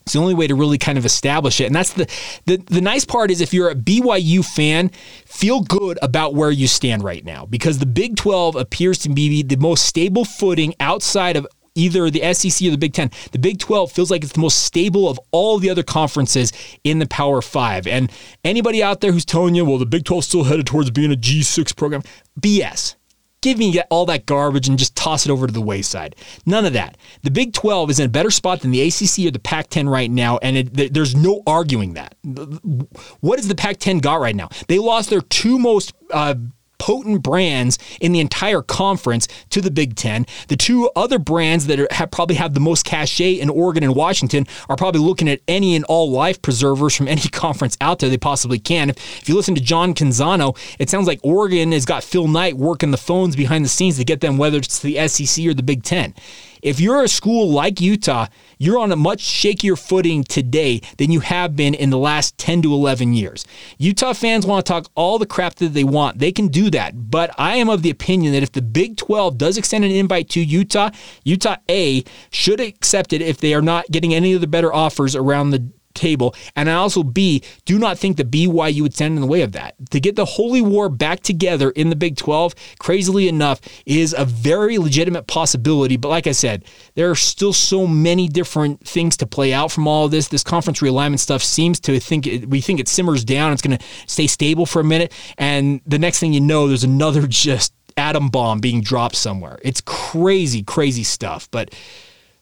it's 0.00 0.14
the 0.14 0.18
only 0.18 0.34
way 0.34 0.48
to 0.48 0.56
really 0.56 0.78
kind 0.78 0.98
of 0.98 1.06
establish 1.06 1.60
it. 1.60 1.66
And 1.66 1.74
that's 1.76 1.92
the, 1.92 2.06
the 2.46 2.56
the 2.56 2.80
nice 2.80 3.04
part 3.04 3.30
is 3.30 3.40
if 3.40 3.54
you're 3.54 3.70
a 3.70 3.76
BYU 3.76 4.44
fan, 4.44 4.88
feel 5.24 5.60
good 5.60 6.00
about 6.02 6.34
where 6.34 6.50
you 6.50 6.66
stand 6.66 7.04
right 7.04 7.24
now 7.24 7.46
because 7.46 7.78
the 7.78 7.86
Big 7.86 8.16
12 8.16 8.56
appears 8.56 8.98
to 8.98 9.08
be 9.08 9.44
the 9.44 9.56
most 9.56 9.86
stable 9.86 10.24
footing 10.24 10.74
outside 10.80 11.36
of 11.36 11.46
either 11.74 12.10
the 12.10 12.32
SEC 12.34 12.66
or 12.66 12.70
the 12.70 12.78
Big 12.78 12.92
Ten. 12.92 13.10
The 13.32 13.38
Big 13.38 13.58
12 13.58 13.92
feels 13.92 14.10
like 14.10 14.22
it's 14.22 14.32
the 14.32 14.40
most 14.40 14.62
stable 14.62 15.08
of 15.08 15.18
all 15.30 15.58
the 15.58 15.70
other 15.70 15.82
conferences 15.82 16.52
in 16.84 16.98
the 16.98 17.06
Power 17.06 17.42
Five. 17.42 17.86
And 17.86 18.10
anybody 18.44 18.82
out 18.82 19.00
there 19.00 19.12
who's 19.12 19.24
telling 19.24 19.54
you, 19.54 19.64
well, 19.64 19.78
the 19.78 19.86
Big 19.86 20.04
12 20.04 20.24
still 20.24 20.44
headed 20.44 20.66
towards 20.66 20.90
being 20.90 21.12
a 21.12 21.16
G6 21.16 21.76
program, 21.76 22.02
BS 22.40 22.96
give 23.42 23.58
me 23.58 23.78
all 23.90 24.06
that 24.06 24.24
garbage 24.24 24.68
and 24.68 24.78
just 24.78 24.96
toss 24.96 25.26
it 25.26 25.30
over 25.30 25.46
to 25.46 25.52
the 25.52 25.60
wayside. 25.60 26.16
None 26.46 26.64
of 26.64 26.72
that. 26.72 26.96
The 27.22 27.30
Big 27.30 27.52
12 27.52 27.90
is 27.90 28.00
in 28.00 28.06
a 28.06 28.08
better 28.08 28.30
spot 28.30 28.60
than 28.60 28.70
the 28.70 28.80
ACC 28.80 29.26
or 29.26 29.30
the 29.30 29.40
Pac 29.42 29.68
10 29.68 29.88
right 29.88 30.10
now, 30.10 30.38
and 30.38 30.56
it, 30.56 30.94
there's 30.94 31.14
no 31.14 31.42
arguing 31.46 31.94
that. 31.94 32.14
What 33.20 33.38
has 33.38 33.48
the 33.48 33.54
Pac 33.54 33.76
10 33.76 33.98
got 33.98 34.20
right 34.20 34.34
now? 34.34 34.48
They 34.68 34.78
lost 34.78 35.10
their 35.10 35.20
two 35.20 35.58
most. 35.58 35.92
Uh, 36.10 36.36
potent 36.82 37.22
brands 37.22 37.78
in 38.00 38.10
the 38.10 38.18
entire 38.18 38.60
conference 38.60 39.28
to 39.50 39.60
the 39.60 39.70
Big 39.70 39.94
Ten. 39.94 40.26
The 40.48 40.56
two 40.56 40.90
other 40.96 41.20
brands 41.20 41.68
that 41.68 41.78
are, 41.78 41.86
have 41.92 42.10
probably 42.10 42.34
have 42.34 42.54
the 42.54 42.60
most 42.60 42.84
cachet 42.84 43.34
in 43.34 43.48
Oregon 43.48 43.84
and 43.84 43.94
Washington 43.94 44.48
are 44.68 44.74
probably 44.74 45.00
looking 45.00 45.28
at 45.28 45.40
any 45.46 45.76
and 45.76 45.84
all 45.84 46.10
life 46.10 46.42
preservers 46.42 46.96
from 46.96 47.06
any 47.14 47.20
conference 47.20 47.76
out 47.80 48.00
there 48.00 48.10
they 48.10 48.18
possibly 48.18 48.58
can. 48.58 48.90
If, 48.90 48.96
if 49.22 49.28
you 49.28 49.36
listen 49.36 49.54
to 49.54 49.60
John 49.60 49.94
Canzano, 49.94 50.58
it 50.80 50.90
sounds 50.90 51.06
like 51.06 51.20
Oregon 51.22 51.70
has 51.70 51.84
got 51.84 52.02
Phil 52.02 52.26
Knight 52.26 52.56
working 52.56 52.90
the 52.90 52.96
phones 52.96 53.36
behind 53.36 53.64
the 53.64 53.68
scenes 53.68 53.96
to 53.98 54.04
get 54.04 54.20
them, 54.20 54.36
whether 54.36 54.58
it's 54.58 54.80
the 54.80 55.06
SEC 55.06 55.46
or 55.46 55.54
the 55.54 55.62
Big 55.62 55.84
Ten. 55.84 56.14
If 56.62 56.78
you're 56.78 57.02
a 57.02 57.08
school 57.08 57.50
like 57.50 57.80
Utah, 57.80 58.28
you're 58.56 58.78
on 58.78 58.92
a 58.92 58.96
much 58.96 59.20
shakier 59.20 59.76
footing 59.76 60.22
today 60.22 60.80
than 60.96 61.10
you 61.10 61.18
have 61.18 61.56
been 61.56 61.74
in 61.74 61.90
the 61.90 61.98
last 61.98 62.38
10 62.38 62.62
to 62.62 62.72
11 62.72 63.14
years. 63.14 63.44
Utah 63.78 64.12
fans 64.12 64.46
want 64.46 64.64
to 64.64 64.72
talk 64.72 64.88
all 64.94 65.18
the 65.18 65.26
crap 65.26 65.56
that 65.56 65.74
they 65.74 65.82
want. 65.82 66.20
They 66.20 66.30
can 66.30 66.46
do 66.46 66.70
that. 66.70 67.10
But 67.10 67.34
I 67.36 67.56
am 67.56 67.68
of 67.68 67.82
the 67.82 67.90
opinion 67.90 68.32
that 68.32 68.44
if 68.44 68.52
the 68.52 68.62
Big 68.62 68.96
12 68.96 69.38
does 69.38 69.58
extend 69.58 69.84
an 69.84 69.90
invite 69.90 70.28
to 70.30 70.40
Utah, 70.40 70.90
Utah 71.24 71.56
A 71.68 72.04
should 72.30 72.60
accept 72.60 73.12
it 73.12 73.20
if 73.20 73.38
they 73.38 73.54
are 73.54 73.62
not 73.62 73.90
getting 73.90 74.14
any 74.14 74.32
of 74.32 74.40
the 74.40 74.46
better 74.46 74.72
offers 74.72 75.16
around 75.16 75.50
the 75.50 75.68
table. 75.94 76.34
And 76.56 76.70
I 76.70 76.74
also, 76.74 77.02
B, 77.02 77.42
do 77.64 77.78
not 77.78 77.98
think 77.98 78.16
that 78.16 78.30
BYU 78.30 78.82
would 78.82 78.94
stand 78.94 79.14
in 79.14 79.20
the 79.20 79.26
way 79.26 79.42
of 79.42 79.52
that. 79.52 79.74
To 79.90 80.00
get 80.00 80.16
the 80.16 80.24
Holy 80.24 80.62
War 80.62 80.88
back 80.88 81.20
together 81.20 81.70
in 81.70 81.90
the 81.90 81.96
Big 81.96 82.16
12, 82.16 82.54
crazily 82.78 83.28
enough, 83.28 83.60
is 83.86 84.14
a 84.16 84.24
very 84.24 84.78
legitimate 84.78 85.26
possibility. 85.26 85.96
But 85.96 86.08
like 86.08 86.26
I 86.26 86.32
said, 86.32 86.64
there 86.94 87.10
are 87.10 87.16
still 87.16 87.52
so 87.52 87.86
many 87.86 88.28
different 88.28 88.86
things 88.86 89.16
to 89.18 89.26
play 89.26 89.52
out 89.52 89.70
from 89.72 89.86
all 89.86 90.06
of 90.06 90.10
this. 90.10 90.28
This 90.28 90.42
conference 90.42 90.80
realignment 90.80 91.20
stuff 91.20 91.42
seems 91.42 91.80
to 91.80 91.98
think, 92.00 92.26
it, 92.26 92.48
we 92.48 92.60
think 92.60 92.80
it 92.80 92.88
simmers 92.88 93.24
down. 93.24 93.52
It's 93.52 93.62
going 93.62 93.78
to 93.78 93.84
stay 94.06 94.26
stable 94.26 94.66
for 94.66 94.80
a 94.80 94.84
minute. 94.84 95.12
And 95.38 95.80
the 95.86 95.98
next 95.98 96.18
thing 96.18 96.32
you 96.32 96.40
know, 96.40 96.68
there's 96.68 96.84
another 96.84 97.26
just 97.28 97.72
atom 97.96 98.28
bomb 98.28 98.60
being 98.60 98.80
dropped 98.80 99.16
somewhere. 99.16 99.58
It's 99.62 99.80
crazy, 99.80 100.62
crazy 100.62 101.04
stuff. 101.04 101.48
But 101.50 101.74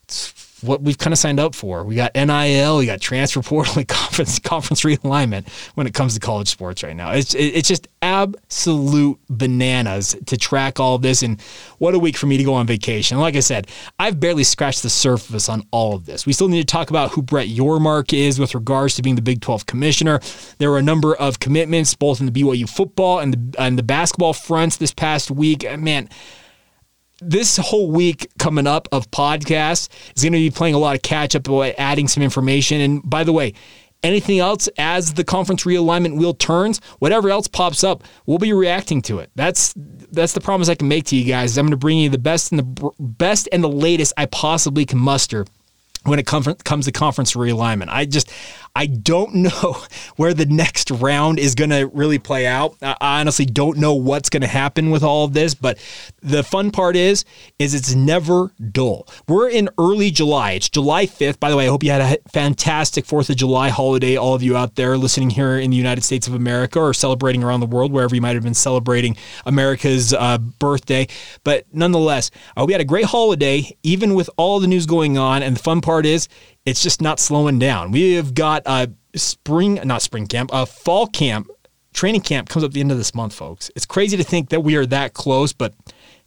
it's 0.04 0.50
what 0.62 0.83
we've 0.83 0.99
kind 0.99 1.12
of 1.12 1.19
signed 1.19 1.40
up 1.40 1.55
for. 1.55 1.85
We 1.85 1.95
got 1.95 2.14
NIL, 2.14 2.79
we 2.79 2.87
got 2.87 3.00
transfer 3.00 3.43
portal, 3.43 3.75
and 3.79 3.88
conference 3.88 4.38
conference 4.38 4.83
realignment 4.83 5.49
when 5.75 5.87
it 5.87 5.95
comes 5.95 6.14
to 6.14 6.21
college 6.21 6.49
sports 6.49 6.83
right 6.83 6.97
now. 6.97 7.12
It's 7.12 7.35
it's 7.35 7.69
just 7.69 7.88
absolute 8.02 9.19
bananas 9.29 10.17
to 10.26 10.37
track 10.37 10.81
all 10.81 10.95
of 10.95 11.02
this. 11.02 11.23
And 11.23 11.40
what 11.79 11.95
a 11.95 11.99
week 11.99 12.17
for 12.17 12.26
me 12.26 12.37
to 12.37 12.45
go 12.45 12.55
on 12.55 12.67
vacation. 12.67 13.19
Like 13.19 13.37
I 13.37 13.40
said, 13.40 13.69
I've 13.99 14.19
barely 14.19 14.45
scratched 14.45 14.83
the 14.83 14.90
surface 14.90 15.49
on 15.49 15.67
all 15.71 15.95
of 15.95 16.07
this. 16.07 16.26
We 16.26 16.33
still 16.33 16.49
need 16.49 16.61
to 16.61 16.73
talk 16.73 16.90
about 16.90 17.11
who 17.11 17.23
Brett 17.23 17.49
Yormark 17.49 18.12
is 18.12 18.38
with 18.38 18.55
regards 18.55 18.95
to 18.97 19.02
being 19.02 19.17
the 19.17 19.23
Big 19.23 19.40
12 19.40 19.67
commissioner. 19.67 20.21
There 20.59 20.71
were 20.71 20.79
a 20.79 20.83
number 20.83 21.14
of 21.14 21.40
commitments 21.40 21.95
both 21.95 22.21
in 22.21 22.26
the 22.26 22.33
BYU 22.33 22.69
football 22.69 23.19
and 23.19 23.35
the 23.35 23.61
and 23.61 23.79
the 23.79 23.83
basketball 23.83 24.33
fronts 24.33 24.76
this 24.76 24.93
past 24.93 25.31
week. 25.31 25.64
Uh, 25.64 25.76
man 25.76 26.09
this 27.21 27.57
whole 27.57 27.91
week 27.91 28.29
coming 28.39 28.67
up 28.67 28.89
of 28.93 29.11
podcasts 29.11 29.89
is 30.16 30.23
going 30.23 30.33
to 30.33 30.38
be 30.38 30.51
playing 30.51 30.75
a 30.75 30.79
lot 30.79 30.97
of 30.97 31.03
catch 31.03 31.35
up, 31.37 31.44
by 31.44 31.73
adding 31.73 32.09
some 32.09 32.23
information. 32.23 32.81
And 32.81 33.09
by 33.09 33.25
the 33.25 33.33
way, 33.33 33.55
anything 34.03 34.38
else 34.38 34.68
as 34.79 35.14
the 35.14 35.25
conference 35.25 35.64
realignment 35.64 36.18
wheel 36.18 36.35
turns, 36.35 36.81
whatever 36.99 37.31
else 37.31 37.49
pops 37.49 37.85
up, 37.85 38.05
we'll 38.27 38.38
be 38.38 38.53
reacting 38.53 39.03
to 39.03 39.18
it. 39.18 39.31
That's 39.35 39.75
that's 40.12 40.33
the 40.33 40.40
promise 40.40 40.68
I 40.68 40.75
can 40.75 40.88
make 40.88 41.05
to 41.07 41.16
you 41.16 41.25
guys. 41.25 41.57
I'm 41.57 41.66
going 41.66 41.71
to 41.73 41.77
bring 41.77 41.99
you 41.99 42.09
the 42.09 42.18
best 42.18 42.53
and 42.53 42.59
the 42.59 42.90
best 42.99 43.49
and 43.53 43.62
the 43.62 43.68
latest 43.68 44.12
I 44.16 44.27
possibly 44.27 44.85
can 44.85 44.99
muster 44.99 45.47
when 46.05 46.19
it 46.19 46.27
comes 46.27 46.87
to 46.87 46.93
conference 46.93 47.35
realignment. 47.35 47.89
I 47.91 48.07
just 48.07 48.33
I 48.75 48.87
don't 48.87 49.35
know 49.35 49.83
where 50.17 50.33
the 50.33 50.47
next 50.47 50.91
round 50.91 51.39
is 51.39 51.55
going 51.55 51.71
to 51.71 51.91
really 51.93 52.19
play 52.19 52.47
out. 52.47 52.77
I 52.81 53.21
honestly 53.21 53.45
don't 53.45 53.79
know 53.79 53.95
what's 53.95 54.31
going 54.31 54.43
to 54.43 54.49
happen 54.49 54.91
with 54.91 55.03
all 55.03 55.25
of 55.25 55.35
this, 55.35 55.55
but 55.55 55.79
the 56.23 56.43
fun 56.43 56.71
part 56.71 56.97
is 56.97 57.25
is 57.59 57.75
it's 57.75 57.95
never 57.95 58.53
dull. 58.73 59.07
We're 59.29 59.51
in 59.51 59.69
early 59.79 60.11
July. 60.11 60.53
It's 60.53 60.69
July 60.69 61.07
5th. 61.07 61.39
By 61.39 61.51
the 61.51 61.57
way, 61.57 61.67
I 61.67 61.69
hope 61.69 61.83
you 61.83 61.91
had 61.91 62.01
a 62.01 62.31
fantastic 62.31 63.05
4th 63.05 63.29
of 63.31 63.37
July 63.37 63.69
holiday 63.69 64.17
all 64.17 64.35
of 64.35 64.43
you 64.43 64.57
out 64.57 64.77
there 64.77 64.97
listening 64.97 65.31
here 65.31 65.59
in 65.59 65.71
the 65.71 65.77
United 65.77 66.03
States 66.03 66.27
of 66.27 66.35
America 66.35 66.79
or 66.79 66.95
celebrating 66.95 67.43
around 67.45 67.61
the 67.61 67.67
world 67.67 67.93
wherever 67.93 68.15
you 68.15 68.21
might 68.21 68.35
have 68.35 68.45
been 68.45 68.55
celebrating 68.55 69.17
America's 69.45 70.15
uh, 70.15 70.39
birthday. 70.39 71.07
But 71.45 71.67
nonetheless, 71.73 72.31
you 72.57 72.69
had 72.69 72.81
a 72.81 72.85
great 72.85 73.07
holiday 73.07 73.77
even 73.83 74.15
with 74.15 74.31
all 74.37 74.61
the 74.61 74.67
news 74.67 74.87
going 74.87 75.19
on 75.19 75.43
and 75.43 75.57
the 75.57 75.61
fun 75.61 75.81
part 75.81 75.89
is 75.98 76.29
it's 76.64 76.83
just 76.83 77.00
not 77.03 77.18
slowing 77.18 77.59
down. 77.59 77.90
We 77.90 78.14
have 78.14 78.35
got 78.35 78.62
a 78.66 78.90
spring, 79.14 79.81
not 79.85 80.03
spring 80.03 80.26
camp, 80.26 80.50
a 80.53 80.66
fall 80.66 81.07
camp, 81.07 81.48
training 81.92 82.20
camp 82.20 82.48
comes 82.48 82.64
up 82.64 82.72
the 82.72 82.81
end 82.81 82.92
of 82.92 82.98
this 82.98 83.14
month, 83.14 83.35
folks. 83.35 83.70
It's 83.74 83.87
crazy 83.87 84.16
to 84.16 84.24
think 84.24 84.50
that 84.50 84.61
we 84.61 84.76
are 84.76 84.87
that 84.87 85.14
close, 85.14 85.53
but 85.53 85.74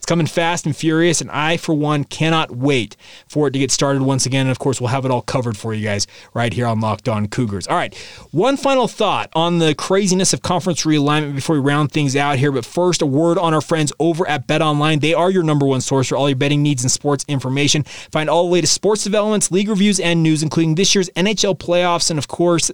it's 0.03 0.09
coming 0.09 0.27
fast 0.27 0.65
and 0.65 0.75
furious, 0.75 1.21
and 1.21 1.31
I, 1.31 1.55
for 1.55 1.73
one, 1.73 2.03
cannot 2.03 2.51
wait 2.51 2.97
for 3.25 3.47
it 3.47 3.51
to 3.51 3.59
get 3.59 3.71
started 3.71 4.01
once 4.01 4.25
again. 4.25 4.47
And 4.47 4.51
of 4.51 4.59
course, 4.59 4.81
we'll 4.81 4.89
have 4.89 5.05
it 5.05 5.11
all 5.11 5.21
covered 5.21 5.55
for 5.55 5.73
you 5.73 5.81
guys 5.81 6.07
right 6.33 6.51
here 6.51 6.65
on 6.65 6.81
Locked 6.81 7.07
On 7.07 7.25
Cougars. 7.29 7.67
All 7.67 7.77
right, 7.77 7.95
one 8.31 8.57
final 8.57 8.89
thought 8.89 9.29
on 9.33 9.59
the 9.59 9.73
craziness 9.73 10.33
of 10.33 10.41
conference 10.41 10.83
realignment 10.83 11.35
before 11.35 11.55
we 11.55 11.61
round 11.61 11.93
things 11.93 12.17
out 12.17 12.37
here. 12.37 12.51
But 12.51 12.65
first, 12.65 13.01
a 13.01 13.05
word 13.05 13.37
on 13.37 13.53
our 13.53 13.61
friends 13.61 13.93
over 13.97 14.27
at 14.27 14.45
Bet 14.45 14.61
Online. 14.61 14.99
They 14.99 15.13
are 15.13 15.31
your 15.31 15.43
number 15.43 15.65
one 15.65 15.79
source 15.79 16.09
for 16.09 16.17
all 16.17 16.27
your 16.27 16.35
betting 16.35 16.61
needs 16.61 16.83
and 16.83 16.91
sports 16.91 17.23
information. 17.29 17.83
Find 17.83 18.29
all 18.29 18.47
the 18.47 18.51
latest 18.51 18.73
sports 18.73 19.05
developments, 19.05 19.51
league 19.51 19.69
reviews, 19.69 20.01
and 20.01 20.21
news, 20.21 20.43
including 20.43 20.75
this 20.75 20.93
year's 20.93 21.09
NHL 21.11 21.57
playoffs, 21.57 22.09
and 22.09 22.19
of 22.19 22.27
course, 22.27 22.71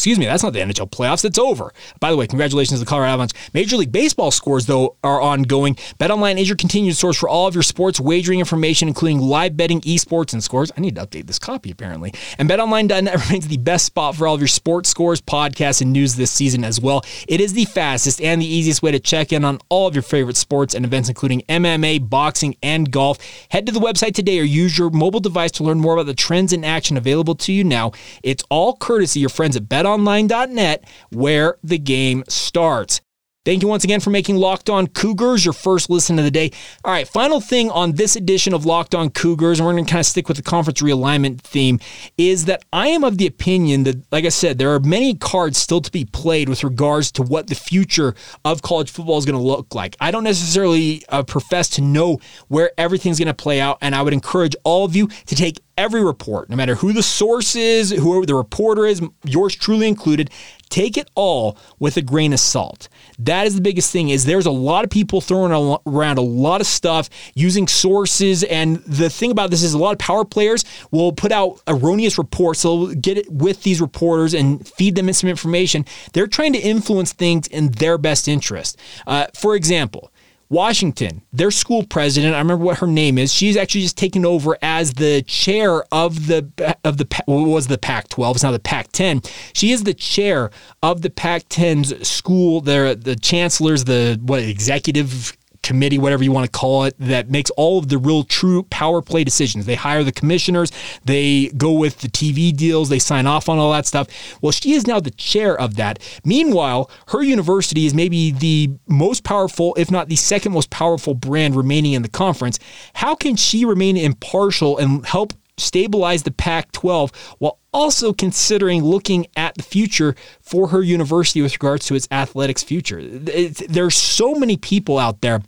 Excuse 0.00 0.18
me, 0.18 0.24
that's 0.24 0.42
not 0.42 0.54
the 0.54 0.60
NHL 0.60 0.88
playoffs. 0.88 1.26
It's 1.26 1.38
over. 1.38 1.74
By 2.00 2.10
the 2.10 2.16
way, 2.16 2.26
congratulations 2.26 2.80
to 2.80 2.86
the 2.86 2.88
Colorado 2.88 3.12
Avalanche. 3.12 3.32
Major 3.52 3.76
League 3.76 3.92
Baseball 3.92 4.30
scores, 4.30 4.64
though, 4.64 4.96
are 5.04 5.20
ongoing. 5.20 5.74
BetOnline 5.98 6.40
is 6.40 6.48
your 6.48 6.56
continued 6.56 6.96
source 6.96 7.18
for 7.18 7.28
all 7.28 7.46
of 7.46 7.54
your 7.54 7.62
sports 7.62 8.00
wagering 8.00 8.38
information, 8.38 8.88
including 8.88 9.18
live 9.18 9.58
betting, 9.58 9.82
esports, 9.82 10.32
and 10.32 10.42
scores. 10.42 10.72
I 10.74 10.80
need 10.80 10.94
to 10.94 11.06
update 11.06 11.26
this 11.26 11.38
copy, 11.38 11.70
apparently. 11.70 12.14
And 12.38 12.48
BetOnline.net 12.48 13.26
remains 13.26 13.48
the 13.48 13.58
best 13.58 13.84
spot 13.84 14.16
for 14.16 14.26
all 14.26 14.36
of 14.36 14.40
your 14.40 14.48
sports 14.48 14.88
scores, 14.88 15.20
podcasts, 15.20 15.82
and 15.82 15.92
news 15.92 16.16
this 16.16 16.30
season 16.30 16.64
as 16.64 16.80
well. 16.80 17.04
It 17.28 17.42
is 17.42 17.52
the 17.52 17.66
fastest 17.66 18.22
and 18.22 18.40
the 18.40 18.46
easiest 18.46 18.82
way 18.82 18.92
to 18.92 19.00
check 19.00 19.34
in 19.34 19.44
on 19.44 19.58
all 19.68 19.86
of 19.86 19.94
your 19.94 20.00
favorite 20.00 20.38
sports 20.38 20.74
and 20.74 20.86
events, 20.86 21.10
including 21.10 21.42
MMA, 21.42 22.08
boxing, 22.08 22.56
and 22.62 22.90
golf. 22.90 23.18
Head 23.50 23.66
to 23.66 23.72
the 23.72 23.80
website 23.80 24.14
today 24.14 24.38
or 24.38 24.44
use 24.44 24.78
your 24.78 24.88
mobile 24.88 25.20
device 25.20 25.50
to 25.52 25.62
learn 25.62 25.78
more 25.78 25.92
about 25.92 26.06
the 26.06 26.14
trends 26.14 26.54
in 26.54 26.64
action 26.64 26.96
available 26.96 27.34
to 27.34 27.52
you 27.52 27.64
now. 27.64 27.92
It's 28.22 28.42
all 28.48 28.76
courtesy 28.76 29.20
your 29.20 29.28
friends 29.28 29.56
at 29.56 29.64
BetOnline 29.64 29.89
betonline.net, 29.98 30.84
where 31.10 31.56
the 31.62 31.78
game 31.78 32.24
starts. 32.28 33.00
Thank 33.46 33.62
you 33.62 33.68
once 33.68 33.84
again 33.84 34.00
for 34.00 34.10
making 34.10 34.36
Locked 34.36 34.68
On 34.68 34.86
Cougars 34.86 35.46
your 35.46 35.54
first 35.54 35.88
listen 35.88 36.18
of 36.18 36.26
the 36.26 36.30
day. 36.30 36.50
All 36.84 36.92
right, 36.92 37.08
final 37.08 37.40
thing 37.40 37.70
on 37.70 37.92
this 37.92 38.14
edition 38.14 38.52
of 38.52 38.66
Locked 38.66 38.94
On 38.94 39.08
Cougars, 39.08 39.58
and 39.58 39.66
we're 39.66 39.72
going 39.72 39.86
to 39.86 39.90
kind 39.90 40.00
of 40.00 40.04
stick 40.04 40.28
with 40.28 40.36
the 40.36 40.42
conference 40.42 40.82
realignment 40.82 41.40
theme, 41.40 41.80
is 42.18 42.44
that 42.44 42.62
I 42.70 42.88
am 42.88 43.02
of 43.02 43.16
the 43.16 43.26
opinion 43.26 43.84
that, 43.84 43.96
like 44.12 44.26
I 44.26 44.28
said, 44.28 44.58
there 44.58 44.74
are 44.74 44.80
many 44.80 45.14
cards 45.14 45.56
still 45.56 45.80
to 45.80 45.90
be 45.90 46.04
played 46.04 46.50
with 46.50 46.62
regards 46.62 47.10
to 47.12 47.22
what 47.22 47.46
the 47.46 47.54
future 47.54 48.14
of 48.44 48.60
college 48.60 48.90
football 48.90 49.16
is 49.16 49.24
going 49.24 49.38
to 49.38 49.42
look 49.42 49.74
like. 49.74 49.96
I 50.00 50.10
don't 50.10 50.24
necessarily 50.24 51.02
uh, 51.08 51.22
profess 51.22 51.70
to 51.70 51.80
know 51.80 52.18
where 52.48 52.72
everything's 52.76 53.18
going 53.18 53.28
to 53.28 53.34
play 53.34 53.58
out, 53.58 53.78
and 53.80 53.94
I 53.94 54.02
would 54.02 54.12
encourage 54.12 54.54
all 54.64 54.84
of 54.84 54.94
you 54.94 55.06
to 55.06 55.34
take 55.34 55.60
every 55.80 56.04
report, 56.04 56.50
no 56.50 56.56
matter 56.56 56.74
who 56.74 56.92
the 56.92 57.02
source 57.02 57.56
is, 57.56 57.90
whoever 57.90 58.26
the 58.26 58.34
reporter 58.34 58.84
is, 58.84 59.00
yours 59.24 59.56
truly 59.56 59.88
included, 59.88 60.30
take 60.68 60.98
it 60.98 61.10
all 61.14 61.56
with 61.78 61.96
a 61.96 62.02
grain 62.02 62.34
of 62.34 62.38
salt. 62.38 62.88
That 63.18 63.46
is 63.46 63.54
the 63.54 63.62
biggest 63.62 63.90
thing 63.90 64.10
is 64.10 64.26
there's 64.26 64.44
a 64.44 64.50
lot 64.50 64.84
of 64.84 64.90
people 64.90 65.22
throwing 65.22 65.52
around 65.86 66.18
a 66.18 66.22
lot 66.22 66.60
of 66.60 66.66
stuff 66.66 67.08
using 67.34 67.66
sources 67.66 68.44
and 68.44 68.76
the 68.84 69.08
thing 69.08 69.30
about 69.30 69.50
this 69.50 69.62
is 69.62 69.72
a 69.72 69.78
lot 69.78 69.92
of 69.92 69.98
power 69.98 70.24
players 70.24 70.64
will 70.90 71.12
put 71.12 71.32
out 71.32 71.60
erroneous 71.66 72.18
reports. 72.18 72.62
They'll 72.62 72.94
get 72.94 73.16
it 73.16 73.32
with 73.32 73.62
these 73.62 73.80
reporters 73.80 74.34
and 74.34 74.66
feed 74.68 74.96
them 74.96 75.10
some 75.14 75.30
information. 75.30 75.86
They're 76.12 76.26
trying 76.26 76.52
to 76.52 76.60
influence 76.60 77.14
things 77.14 77.46
in 77.46 77.72
their 77.72 77.96
best 77.96 78.28
interest. 78.28 78.78
Uh, 79.06 79.26
for 79.34 79.56
example, 79.56 80.12
Washington, 80.50 81.22
their 81.32 81.52
school 81.52 81.84
president, 81.84 82.34
I 82.34 82.38
remember 82.38 82.64
what 82.64 82.78
her 82.78 82.86
name 82.88 83.18
is. 83.18 83.32
She's 83.32 83.56
actually 83.56 83.82
just 83.82 83.96
taken 83.96 84.26
over 84.26 84.58
as 84.60 84.94
the 84.94 85.22
chair 85.22 85.84
of 85.92 86.26
the 86.26 86.50
of 86.84 86.98
the 86.98 87.06
what 87.26 87.46
was 87.46 87.68
the 87.68 87.78
Pac-12. 87.78 88.34
It's 88.34 88.42
now 88.42 88.50
the 88.50 88.58
Pac-10. 88.58 89.30
She 89.54 89.70
is 89.70 89.84
the 89.84 89.94
chair 89.94 90.50
of 90.82 91.02
the 91.02 91.10
Pac-10's 91.10 92.06
school. 92.06 92.60
They're 92.60 92.96
the 92.96 93.14
chancellors, 93.14 93.84
the 93.84 94.20
what 94.22 94.42
executive 94.42 95.36
committee, 95.62 95.98
whatever 95.98 96.24
you 96.24 96.32
want 96.32 96.50
to 96.50 96.58
call 96.58 96.84
it, 96.84 96.94
that 96.98 97.30
makes 97.30 97.50
all 97.50 97.78
of 97.78 97.88
the 97.88 97.98
real 97.98 98.24
true 98.24 98.62
power 98.64 99.02
play 99.02 99.24
decisions. 99.24 99.66
They 99.66 99.74
hire 99.74 100.02
the 100.02 100.12
commissioners, 100.12 100.72
they 101.04 101.48
go 101.56 101.72
with 101.72 102.00
the 102.00 102.08
TV 102.08 102.54
deals, 102.54 102.88
they 102.88 102.98
sign 102.98 103.26
off 103.26 103.48
on 103.48 103.58
all 103.58 103.72
that 103.72 103.86
stuff. 103.86 104.08
Well, 104.40 104.52
she 104.52 104.72
is 104.72 104.86
now 104.86 105.00
the 105.00 105.10
chair 105.10 105.58
of 105.58 105.76
that. 105.76 105.98
Meanwhile, 106.24 106.90
her 107.08 107.22
university 107.22 107.86
is 107.86 107.94
maybe 107.94 108.30
the 108.30 108.70
most 108.86 109.24
powerful, 109.24 109.74
if 109.76 109.90
not 109.90 110.08
the 110.08 110.16
second 110.16 110.52
most 110.52 110.70
powerful 110.70 111.14
brand 111.14 111.56
remaining 111.56 111.92
in 111.92 112.02
the 112.02 112.08
conference. 112.08 112.58
How 112.94 113.14
can 113.14 113.36
she 113.36 113.64
remain 113.64 113.96
impartial 113.96 114.78
and 114.78 115.04
help 115.06 115.32
stabilize 115.60 116.22
the 116.22 116.30
Pac 116.30 116.72
12 116.72 117.36
while 117.38 117.58
also 117.72 118.12
considering 118.12 118.82
looking 118.82 119.26
at 119.36 119.54
the 119.54 119.62
future 119.62 120.14
for 120.40 120.68
her 120.68 120.82
university 120.82 121.42
with 121.42 121.52
regards 121.52 121.86
to 121.86 121.94
its 121.94 122.08
athletics 122.10 122.62
future. 122.62 123.02
There's 123.02 123.96
so 123.96 124.34
many 124.34 124.56
people 124.56 124.98
out 124.98 125.20
there 125.20 125.42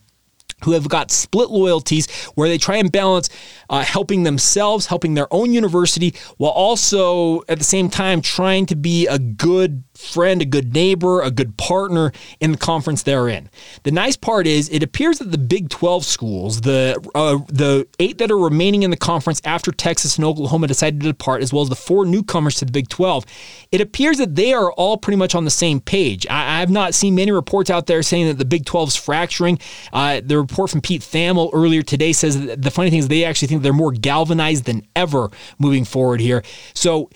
who 0.64 0.72
have 0.72 0.88
got 0.88 1.10
split 1.10 1.50
loyalties 1.50 2.10
where 2.34 2.48
they 2.48 2.58
try 2.58 2.76
and 2.76 2.90
balance 2.90 3.28
uh, 3.68 3.82
helping 3.82 4.22
themselves, 4.22 4.86
helping 4.86 5.14
their 5.14 5.32
own 5.32 5.52
university, 5.52 6.14
while 6.36 6.52
also 6.52 7.42
at 7.48 7.58
the 7.58 7.64
same 7.64 7.88
time 7.88 8.20
trying 8.20 8.66
to 8.66 8.76
be 8.76 9.06
a 9.06 9.18
good 9.18 9.82
friend, 10.02 10.42
a 10.42 10.44
good 10.44 10.74
neighbor, 10.74 11.22
a 11.22 11.30
good 11.30 11.56
partner 11.56 12.12
in 12.40 12.52
the 12.52 12.58
conference 12.58 13.02
they're 13.02 13.28
in. 13.28 13.48
The 13.84 13.90
nice 13.90 14.16
part 14.16 14.46
is 14.46 14.68
it 14.68 14.82
appears 14.82 15.18
that 15.18 15.30
the 15.30 15.38
Big 15.38 15.68
12 15.68 16.04
schools, 16.04 16.62
the 16.62 16.96
uh, 17.14 17.38
the 17.48 17.86
eight 17.98 18.18
that 18.18 18.30
are 18.30 18.38
remaining 18.38 18.82
in 18.82 18.90
the 18.90 18.96
conference 18.96 19.40
after 19.44 19.70
Texas 19.72 20.16
and 20.16 20.24
Oklahoma 20.24 20.66
decided 20.66 21.00
to 21.00 21.06
depart, 21.06 21.42
as 21.42 21.52
well 21.52 21.62
as 21.62 21.68
the 21.68 21.76
four 21.76 22.04
newcomers 22.04 22.56
to 22.56 22.64
the 22.64 22.72
Big 22.72 22.88
12, 22.88 23.24
it 23.70 23.80
appears 23.80 24.18
that 24.18 24.34
they 24.34 24.52
are 24.52 24.72
all 24.72 24.96
pretty 24.96 25.16
much 25.16 25.34
on 25.34 25.44
the 25.44 25.50
same 25.50 25.80
page. 25.80 26.26
I, 26.28 26.60
have 26.60 26.70
not 26.70 26.94
seen 26.94 27.14
many 27.14 27.32
reports 27.32 27.70
out 27.70 27.86
there 27.86 28.02
saying 28.02 28.26
that 28.28 28.38
the 28.38 28.44
Big 28.44 28.64
12 28.64 28.90
is 28.90 28.96
fracturing. 28.96 29.58
Uh, 29.92 30.20
the 30.24 30.38
report 30.38 30.70
from 30.70 30.80
Pete 30.80 31.02
Thamel 31.02 31.50
earlier 31.52 31.82
today 31.82 32.12
says 32.12 32.56
the 32.56 32.70
funny 32.70 32.90
thing 32.90 32.98
is 33.00 33.08
they 33.08 33.24
actually 33.24 33.48
think 33.48 33.62
they're 33.62 33.72
more 33.72 33.92
galvanized 33.92 34.64
than 34.64 34.86
ever 34.94 35.30
moving 35.58 35.84
forward 35.84 36.20
here. 36.20 36.42
So 36.74 37.10